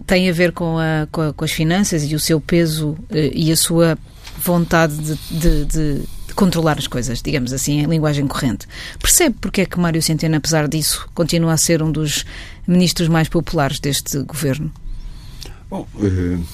tem 0.06 0.30
a 0.30 0.34
ver 0.34 0.52
com, 0.52 0.78
a, 0.78 1.08
com, 1.12 1.22
a, 1.22 1.34
com 1.34 1.46
as 1.46 1.52
finanças 1.52 2.04
e 2.04 2.16
o 2.16 2.20
seu 2.20 2.40
peso 2.40 2.98
eh, 3.10 3.32
e 3.34 3.52
a 3.52 3.56
sua 3.56 3.98
vontade 4.38 4.96
de, 4.96 5.16
de, 5.40 5.66
de, 5.66 6.04
controlar 6.36 6.78
as 6.78 6.88
coisas, 6.88 7.22
digamos 7.22 7.52
assim, 7.52 7.80
em 7.80 7.86
linguagem 7.86 8.26
corrente. 8.26 8.66
Percebe 9.00 9.36
porque 9.42 9.62
é 9.62 9.66
que 9.66 9.78
Mário 9.78 10.02
Centeno, 10.02 10.38
apesar 10.38 10.68
disso, 10.68 11.10
continua 11.14 11.54
a 11.54 11.58
ser 11.58 11.84
um 11.84 11.92
dos 11.92 12.26
ministros 12.66 13.10
mais 13.10 13.28
populares 13.28 13.80
deste 13.80 14.24
governo? 14.24 14.72
Bom, 15.70 15.86
uh, 15.96 16.46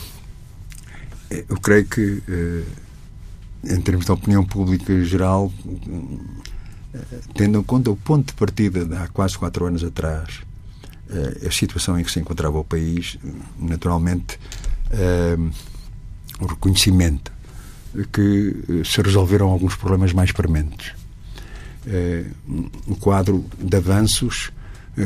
eu 1.30 1.59
creio 1.61 1.86
que, 1.86 2.01
uh, 2.01 2.66
em 3.63 3.80
termos 3.82 4.05
de 4.05 4.11
opinião 4.11 4.43
pública 4.43 5.03
geral, 5.03 5.53
tendo 7.34 7.59
em 7.59 7.63
conta 7.63 7.91
o 7.91 7.95
ponto 7.95 8.28
de 8.28 8.34
partida 8.34 8.86
de 8.86 8.95
há 8.95 9.07
quase 9.07 9.38
quatro 9.38 9.66
anos 9.66 9.84
atrás, 9.84 10.41
a 11.45 11.51
situação 11.51 11.99
em 11.99 12.03
que 12.03 12.12
se 12.12 12.20
encontrava 12.20 12.58
o 12.58 12.64
país, 12.64 13.18
naturalmente, 13.60 14.39
uh, 14.91 15.51
o 16.39 16.47
reconhecimento 16.47 17.32
que 18.12 18.53
eh, 18.68 18.84
se 18.84 19.01
resolveram 19.01 19.47
alguns 19.47 19.74
problemas 19.76 20.12
mais. 20.12 20.30
Uh, 20.32 20.36
um 22.88 22.95
quadro 22.95 23.45
de 23.58 23.78
avanços 23.78 24.51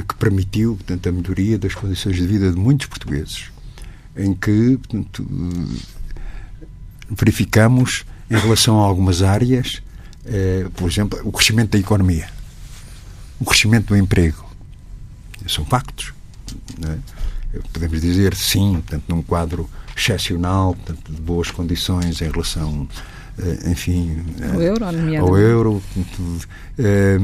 que 0.08 0.16
permitiu, 0.16 0.76
portanto, 0.76 1.08
a 1.08 1.12
melhoria 1.12 1.60
das 1.60 1.76
condições 1.76 2.16
de 2.16 2.26
vida 2.26 2.52
de 2.52 2.58
muitos 2.58 2.88
portugueses, 2.88 3.52
em 4.16 4.34
que, 4.34 4.78
portanto, 4.78 5.28
verificamos, 7.10 8.06
em 8.30 8.38
relação 8.38 8.80
a 8.80 8.86
algumas 8.86 9.22
áreas, 9.22 9.82
por 10.76 10.90
exemplo, 10.90 11.20
o 11.24 11.32
crescimento 11.32 11.72
da 11.72 11.80
economia, 11.80 12.30
o 13.40 13.46
crescimento 13.46 13.88
do 13.88 13.98
emprego, 13.98 14.49
são 15.48 15.66
factos. 15.66 16.14
É? 16.86 16.98
Podemos 17.74 18.02
dizer, 18.02 18.36
sim, 18.36 18.74
portanto, 18.74 19.04
num 19.08 19.22
quadro 19.22 19.70
excepcional, 19.96 20.76
portanto, 20.76 21.12
de 21.12 21.22
boas 21.22 21.52
condições 21.52 22.22
em 22.22 22.30
relação, 22.30 22.88
eh, 23.38 23.72
enfim, 23.72 24.24
ao 24.54 24.62
euro, 24.62 24.86
ao 25.20 25.38
euro 25.38 25.84
portanto, 25.94 26.48
eh, 26.78 27.20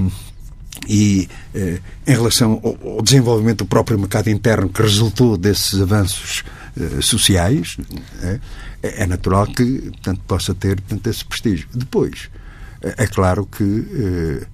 e 0.87 1.29
eh, 1.53 1.79
em 2.05 2.11
relação 2.11 2.61
ao, 2.83 3.01
desenvolvimento 3.01 3.59
do 3.59 3.65
próprio 3.65 3.97
mercado 3.97 4.29
interno 4.29 4.67
que 4.67 4.81
resultou 4.81 5.37
desses 5.37 5.79
avanços 5.79 6.43
sociais, 7.01 7.77
é, 8.21 8.39
é 9.03 9.07
natural 9.07 9.47
que 9.47 9.79
portanto, 9.91 10.21
possa 10.27 10.53
ter 10.53 10.81
portanto, 10.81 11.07
esse 11.07 11.23
prestígio. 11.23 11.67
Depois, 11.73 12.29
é 12.81 13.07
claro 13.07 13.45
que 13.45 14.45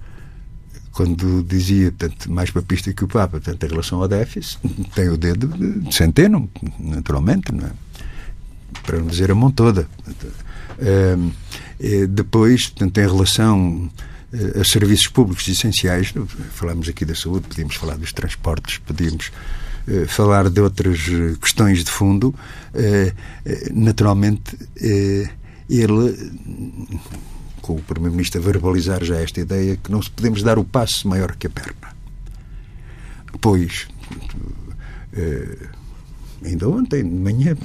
quando 0.92 1.42
dizia 1.42 1.92
tanto 1.96 2.30
mais 2.30 2.50
papista 2.50 2.92
que 2.92 3.02
o 3.02 3.08
Papa, 3.08 3.40
tanto 3.40 3.64
em 3.64 3.68
relação 3.68 4.00
ao 4.00 4.08
déficit, 4.08 4.58
tem 4.94 5.08
o 5.08 5.16
dedo 5.16 5.48
de 5.48 5.94
centeno, 5.94 6.48
naturalmente, 6.78 7.50
não 7.52 7.66
é? 7.66 7.72
para 8.82 8.98
não 8.98 9.06
dizer 9.06 9.30
a 9.30 9.34
mão 9.34 9.50
toda. 9.50 9.88
Uh, 10.78 11.32
depois, 12.08 12.70
tanto 12.70 13.00
em 13.00 13.06
relação 13.06 13.90
uh, 14.32 14.60
a 14.60 14.64
serviços 14.64 15.08
públicos 15.08 15.48
essenciais, 15.48 16.12
falamos 16.50 16.88
aqui 16.88 17.04
da 17.04 17.14
saúde, 17.14 17.48
podíamos 17.48 17.74
falar 17.76 17.96
dos 17.96 18.12
transportes, 18.12 18.78
podíamos 18.78 19.30
falar 20.06 20.48
de 20.48 20.60
outras 20.60 21.00
questões 21.40 21.82
de 21.82 21.90
fundo, 21.90 22.32
naturalmente 23.74 24.56
ele 25.68 26.16
com 27.62 27.76
o 27.76 27.82
Primeiro-Ministro 27.82 28.40
a 28.40 28.44
verbalizar 28.44 29.02
já 29.04 29.16
esta 29.20 29.40
ideia 29.40 29.76
que 29.76 29.90
não 29.90 30.00
podemos 30.00 30.42
dar 30.42 30.58
o 30.58 30.64
passo 30.64 31.08
maior 31.08 31.34
que 31.36 31.46
a 31.46 31.50
perna. 31.50 31.94
Pois, 33.40 33.88
eh, 35.12 35.68
ainda 36.44 36.68
ontem, 36.68 37.02
de 37.02 37.08
manhã, 37.08 37.56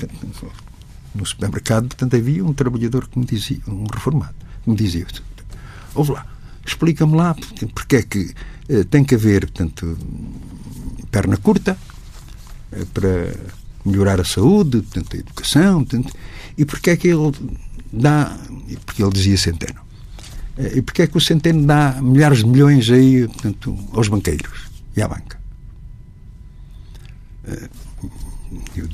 no 1.13 1.25
supermercado, 1.25 1.87
portanto, 1.87 2.15
havia 2.15 2.45
um 2.45 2.53
trabalhador 2.53 3.07
que 3.07 3.19
me 3.19 3.25
dizia, 3.25 3.59
um 3.67 3.85
reformado, 3.91 4.35
que 4.63 4.69
me 4.69 4.75
dizia, 4.75 5.05
ouve 5.93 6.11
lá, 6.11 6.25
explica-me 6.65 7.15
lá 7.15 7.35
porque 7.73 7.97
é 7.97 8.01
que 8.03 8.33
eh, 8.69 8.83
tem 8.83 9.03
que 9.03 9.15
haver, 9.15 9.49
portanto, 9.49 9.97
perna 11.09 11.37
curta 11.37 11.77
eh, 12.71 12.85
para 12.93 13.33
melhorar 13.83 14.21
a 14.21 14.25
saúde, 14.25 14.81
portanto, 14.81 15.15
a 15.15 15.19
educação, 15.19 15.83
portanto, 15.83 16.13
e 16.57 16.65
porque 16.65 16.91
é 16.91 16.97
que 16.97 17.07
ele 17.07 17.31
dá, 17.91 18.37
porque 18.85 19.01
ele 19.01 19.11
dizia 19.11 19.37
centeno, 19.37 19.79
e 20.57 20.81
porque 20.81 21.03
é 21.03 21.07
que 21.07 21.17
o 21.17 21.21
Centeno 21.21 21.65
dá 21.65 21.99
milhares 22.01 22.39
de 22.39 22.47
milhões 22.47 22.89
aí 22.89 23.27
portanto, 23.27 23.77
aos 23.93 24.07
banqueiros 24.07 24.69
e 24.95 25.01
à 25.01 25.07
banca? 25.07 25.39
Eh, 27.47 27.69
eu, 28.75 28.87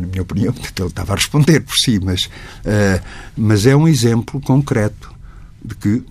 na 0.00 0.06
minha 0.06 0.22
opinião, 0.22 0.54
ele 0.54 0.86
estava 0.86 1.12
a 1.12 1.16
responder 1.16 1.60
por 1.60 1.74
si, 1.74 2.00
mas, 2.00 2.24
uh, 2.24 3.04
mas 3.36 3.66
é 3.66 3.74
um 3.74 3.88
exemplo 3.88 4.40
concreto 4.40 5.12
de 5.64 5.74
que, 5.74 6.04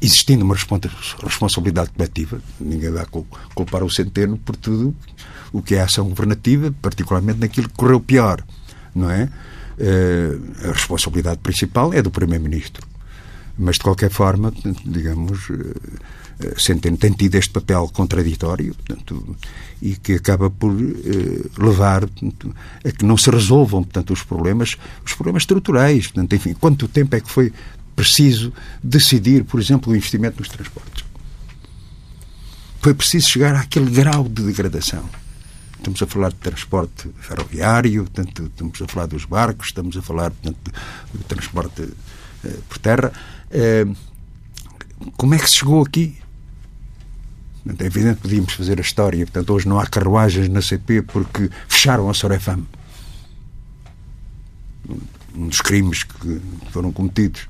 existindo 0.00 0.44
uma 0.44 0.54
responsabilidade 0.54 1.90
coletiva, 1.90 2.40
ninguém 2.60 2.90
vai 2.90 3.06
culpar 3.54 3.82
o 3.82 3.90
Centeno 3.90 4.36
por 4.36 4.54
tudo 4.54 4.94
o 5.52 5.62
que 5.62 5.74
é 5.74 5.80
ação 5.80 6.08
governativa, 6.08 6.74
particularmente 6.82 7.38
naquilo 7.38 7.68
que 7.68 7.74
correu 7.74 8.00
pior, 8.00 8.44
não 8.94 9.10
é? 9.10 9.30
Uh, 9.78 10.68
a 10.68 10.72
responsabilidade 10.72 11.38
principal 11.38 11.92
é 11.92 12.02
do 12.02 12.10
Primeiro-Ministro 12.10 12.86
mas, 13.58 13.76
de 13.76 13.82
qualquer 13.82 14.10
forma, 14.10 14.52
digamos, 14.84 15.48
eh, 15.50 16.06
eh, 16.40 16.54
Centeno 16.58 16.96
tem 16.98 17.12
tido 17.12 17.36
este 17.36 17.50
papel 17.50 17.88
contraditório 17.88 18.74
portanto, 18.74 19.36
e 19.80 19.96
que 19.96 20.14
acaba 20.14 20.50
por 20.50 20.72
eh, 20.72 21.48
levar 21.58 22.00
portanto, 22.00 22.54
a 22.84 22.90
que 22.90 23.04
não 23.04 23.16
se 23.16 23.30
resolvam 23.30 23.82
portanto, 23.82 24.12
os 24.12 24.22
problemas, 24.22 24.76
os 25.04 25.14
problemas 25.14 25.42
estruturais. 25.42 26.06
Portanto, 26.08 26.34
enfim, 26.34 26.54
quanto 26.54 26.86
tempo 26.88 27.16
é 27.16 27.20
que 27.20 27.30
foi 27.30 27.52
preciso 27.94 28.52
decidir, 28.82 29.44
por 29.44 29.58
exemplo, 29.58 29.92
o 29.92 29.96
investimento 29.96 30.38
nos 30.38 30.48
transportes? 30.48 31.04
Foi 32.80 32.92
preciso 32.92 33.28
chegar 33.30 33.56
àquele 33.56 33.90
grau 33.90 34.24
de 34.28 34.42
degradação. 34.42 35.08
Estamos 35.78 36.02
a 36.02 36.06
falar 36.06 36.28
de 36.28 36.36
transporte 36.36 37.08
ferroviário, 37.20 38.04
portanto, 38.04 38.44
estamos 38.44 38.82
a 38.82 38.86
falar 38.86 39.06
dos 39.06 39.24
barcos, 39.24 39.68
estamos 39.68 39.96
a 39.96 40.02
falar 40.02 40.30
portanto, 40.30 40.72
do 41.12 41.24
transporte 41.24 41.88
eh, 42.44 42.56
por 42.68 42.78
terra. 42.78 43.12
Eh, 43.50 43.86
como 45.16 45.34
é 45.34 45.38
que 45.38 45.48
se 45.48 45.56
chegou 45.56 45.82
aqui? 45.82 46.18
É 47.66 47.84
evidente 47.84 48.16
que 48.16 48.22
podíamos 48.22 48.52
fazer 48.52 48.78
a 48.78 48.82
história. 48.82 49.24
Portanto, 49.26 49.52
hoje 49.52 49.68
não 49.68 49.78
há 49.78 49.86
carruagens 49.86 50.48
na 50.48 50.62
CP 50.62 51.02
porque 51.02 51.50
fecharam 51.68 52.08
a 52.08 52.14
Sorefam. 52.14 52.62
Um 55.34 55.48
dos 55.48 55.60
crimes 55.60 56.04
que 56.04 56.40
foram 56.70 56.92
cometidos. 56.92 57.48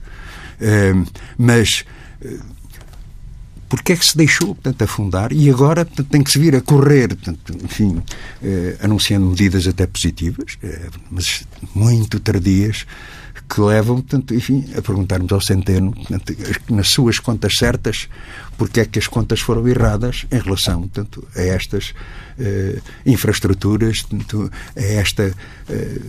Eh, 0.61 0.95
mas 1.37 1.85
eh, 2.23 2.39
porque 3.69 3.93
é 3.93 3.97
que 3.97 4.07
se 4.07 4.17
deixou 4.17 4.55
portanto, 4.55 4.83
afundar? 4.83 5.33
E 5.33 5.51
agora 5.51 5.85
portanto, 5.85 6.09
tem 6.09 6.23
que 6.23 6.31
se 6.31 6.39
vir 6.39 6.55
a 6.55 6.61
correr, 6.61 7.09
portanto, 7.09 7.57
enfim, 7.65 8.03
eh, 8.43 8.77
anunciando 8.81 9.27
medidas 9.27 9.67
até 9.67 9.87
positivas, 9.87 10.59
eh, 10.63 10.89
mas 11.11 11.45
muito 11.75 12.21
tardias, 12.21 12.87
que 13.49 13.61
levam, 13.61 13.97
portanto, 13.97 14.35
enfim, 14.35 14.65
a 14.77 14.83
perguntarmos 14.83 15.31
ao 15.33 15.41
Centeno, 15.41 15.93
portanto, 15.93 16.35
nas 16.71 16.89
suas 16.89 17.19
contas 17.19 17.55
certas, 17.57 18.09
porque 18.59 18.81
é 18.81 18.85
que 18.85 18.99
as 18.99 19.07
contas 19.07 19.41
foram 19.41 19.67
erradas 19.69 20.27
em 20.31 20.39
relação 20.39 20.81
portanto, 20.81 21.27
a 21.37 21.41
estas 21.41 21.95
eh, 22.39 22.81
infraestruturas, 23.05 24.03
portanto, 24.03 24.51
a 24.77 24.83
esta 24.83 25.33
eh, 25.69 26.01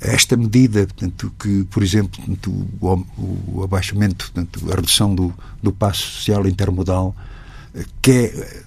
esta 0.00 0.36
medida, 0.36 0.86
portanto, 0.86 1.32
que, 1.38 1.64
por 1.64 1.82
exemplo, 1.82 2.16
portanto, 2.16 2.50
o, 2.80 3.06
o, 3.58 3.64
abaixamento, 3.64 4.30
portanto, 4.30 4.70
a 4.70 4.74
redução 4.74 5.14
do, 5.14 5.32
do 5.62 5.72
passo 5.72 6.02
social 6.02 6.46
intermodal, 6.46 7.16
eh, 7.74 7.84
que 8.02 8.10
é 8.10 8.24
eh, 8.26 8.62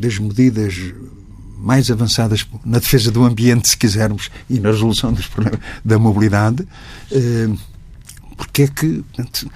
das 0.00 0.18
medidas 0.18 0.76
mais 1.58 1.90
avançadas 1.90 2.46
na 2.64 2.78
defesa 2.78 3.10
do 3.10 3.24
ambiente, 3.24 3.68
se 3.68 3.76
quisermos, 3.76 4.30
e 4.48 4.60
na 4.60 4.70
resolução 4.70 5.12
dos 5.12 5.26
problemas 5.26 5.60
da 5.84 5.98
mobilidade, 5.98 6.66
eh, 7.10 7.48
porque 8.36 8.62
é 8.62 8.68
que 8.68 9.04
portanto, 9.12 9.50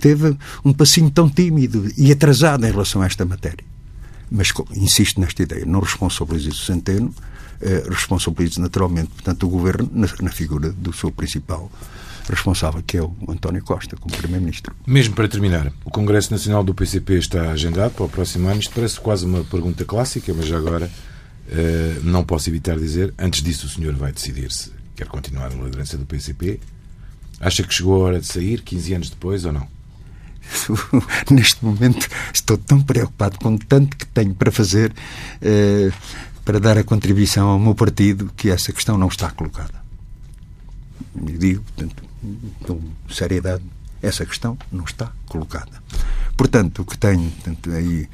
teve 0.00 0.36
um 0.64 0.72
passinho 0.72 1.08
tão 1.10 1.30
tímido 1.30 1.88
e 1.96 2.10
atrasado 2.10 2.66
em 2.66 2.70
relação 2.72 3.00
a 3.02 3.06
esta 3.06 3.24
matéria. 3.24 3.64
Mas 4.28 4.52
insisto 4.74 5.20
nesta 5.20 5.44
ideia, 5.44 5.64
não 5.64 5.78
responsabilizo 5.78 6.50
o 6.50 6.54
Centeno, 6.54 7.14
eh, 7.60 7.84
responsabiliza 7.88 8.60
naturalmente, 8.60 9.08
portanto, 9.08 9.46
o 9.46 9.48
governo 9.48 9.90
na, 9.92 10.08
na 10.20 10.30
figura 10.30 10.72
do 10.72 10.92
seu 10.92 11.10
principal 11.10 11.70
responsável, 12.28 12.82
que 12.84 12.96
é 12.96 13.02
o 13.02 13.14
António 13.28 13.62
Costa, 13.62 13.96
como 13.96 14.14
Primeiro-Ministro. 14.16 14.74
Mesmo 14.86 15.14
para 15.14 15.28
terminar, 15.28 15.72
o 15.84 15.90
Congresso 15.90 16.32
Nacional 16.32 16.64
do 16.64 16.74
PCP 16.74 17.14
está 17.14 17.50
agendado 17.50 17.94
para 17.94 18.04
o 18.04 18.08
próximo 18.08 18.48
ano. 18.48 18.60
Isto 18.60 18.74
parece 18.74 19.00
quase 19.00 19.24
uma 19.24 19.44
pergunta 19.44 19.84
clássica, 19.84 20.34
mas 20.34 20.50
agora 20.52 20.86
uh, 21.48 22.00
não 22.02 22.24
posso 22.24 22.50
evitar 22.50 22.76
dizer, 22.78 23.14
antes 23.18 23.42
disso 23.42 23.66
o 23.66 23.68
senhor 23.68 23.94
vai 23.94 24.12
decidir 24.12 24.50
se 24.50 24.72
quer 24.94 25.06
continuar 25.06 25.50
na 25.50 25.64
liderança 25.64 25.96
do 25.96 26.04
PCP. 26.04 26.60
Acha 27.40 27.62
que 27.62 27.72
chegou 27.72 28.02
a 28.02 28.06
hora 28.06 28.20
de 28.20 28.26
sair, 28.26 28.62
15 28.62 28.94
anos 28.94 29.10
depois, 29.10 29.44
ou 29.44 29.52
não? 29.52 29.68
Neste 31.30 31.64
momento 31.64 32.08
estou 32.32 32.56
tão 32.56 32.80
preocupado 32.80 33.38
com 33.38 33.56
tanto 33.56 33.96
que 33.96 34.06
tenho 34.06 34.34
para 34.34 34.50
fazer. 34.50 34.92
Uh, 35.42 35.92
para 36.46 36.60
dar 36.60 36.78
a 36.78 36.84
contribuição 36.84 37.48
ao 37.48 37.58
meu 37.58 37.74
partido 37.74 38.30
que 38.36 38.48
essa 38.48 38.72
questão 38.72 38.96
não 38.96 39.08
está 39.08 39.32
colocada. 39.32 39.74
E 41.26 41.32
digo, 41.32 41.62
portanto, 41.62 42.04
com 42.62 42.80
seriedade, 43.12 43.64
essa 44.00 44.24
questão 44.24 44.56
não 44.70 44.84
está 44.84 45.10
colocada. 45.26 45.82
Portanto, 46.36 46.82
o 46.82 46.84
que 46.84 46.96
tenho 46.96 47.28
portanto, 47.30 47.70
aí 47.72 48.08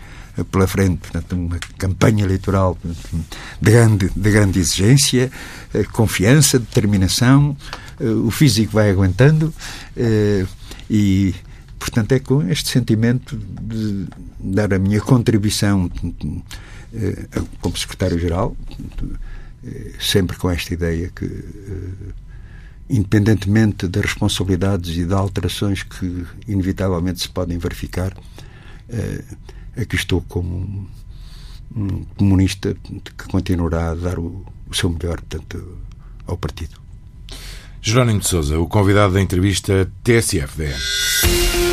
pela 0.51 0.67
frente, 0.67 0.97
portanto, 1.01 1.33
uma 1.35 1.59
campanha 1.77 2.25
eleitoral 2.25 2.75
portanto, 2.77 3.27
de, 3.61 3.71
grande, 3.71 4.11
de 4.17 4.31
grande 4.31 4.59
exigência, 4.61 5.31
eh, 5.75 5.85
confiança, 5.85 6.59
determinação, 6.59 7.55
eh, 8.01 8.07
o 8.07 8.31
físico 8.31 8.73
vai 8.73 8.91
aguentando 8.91 9.53
eh, 9.95 10.47
e, 10.89 11.35
portanto, 11.79 12.13
é 12.13 12.19
com 12.19 12.49
este 12.49 12.71
sentimento 12.71 13.37
de 13.37 14.07
dar 14.41 14.73
a 14.73 14.79
minha 14.79 15.03
contribuição 15.03 15.91
como 17.61 17.77
secretário-geral, 17.77 18.57
eh, 19.65 19.93
sempre 20.01 20.37
com 20.37 20.51
esta 20.51 20.75
ideia 20.75 21.11
que, 21.15 21.25
eh, 21.25 22.13
independentemente 22.91 23.89
das 23.89 24.03
responsabilidades 24.05 24.97
e 24.97 25.05
das 25.05 25.19
alterações 25.19 25.83
que 25.83 26.27
inevitavelmente 26.47 27.23
se 27.23 27.29
podem 27.29 27.57
verificar, 27.59 28.13
aqui 29.75 29.97
estou 29.97 30.21
como 30.29 30.87
um 31.75 32.05
comunista 32.17 32.77
que 33.17 33.29
continuará 33.29 33.93
a 33.93 33.95
dar 33.95 34.19
o, 34.19 34.45
seu 34.75 34.91
melhor 34.91 35.21
portanto, 35.23 35.79
ao 36.27 36.37
partido. 36.37 36.79
Jerónimo 37.81 38.21
de 38.21 38.29
Souza, 38.29 38.59
o 38.59 38.69
convidado 38.69 39.15
da 39.15 39.23
entrevista 39.23 39.91
TSF-DN. 40.05 41.72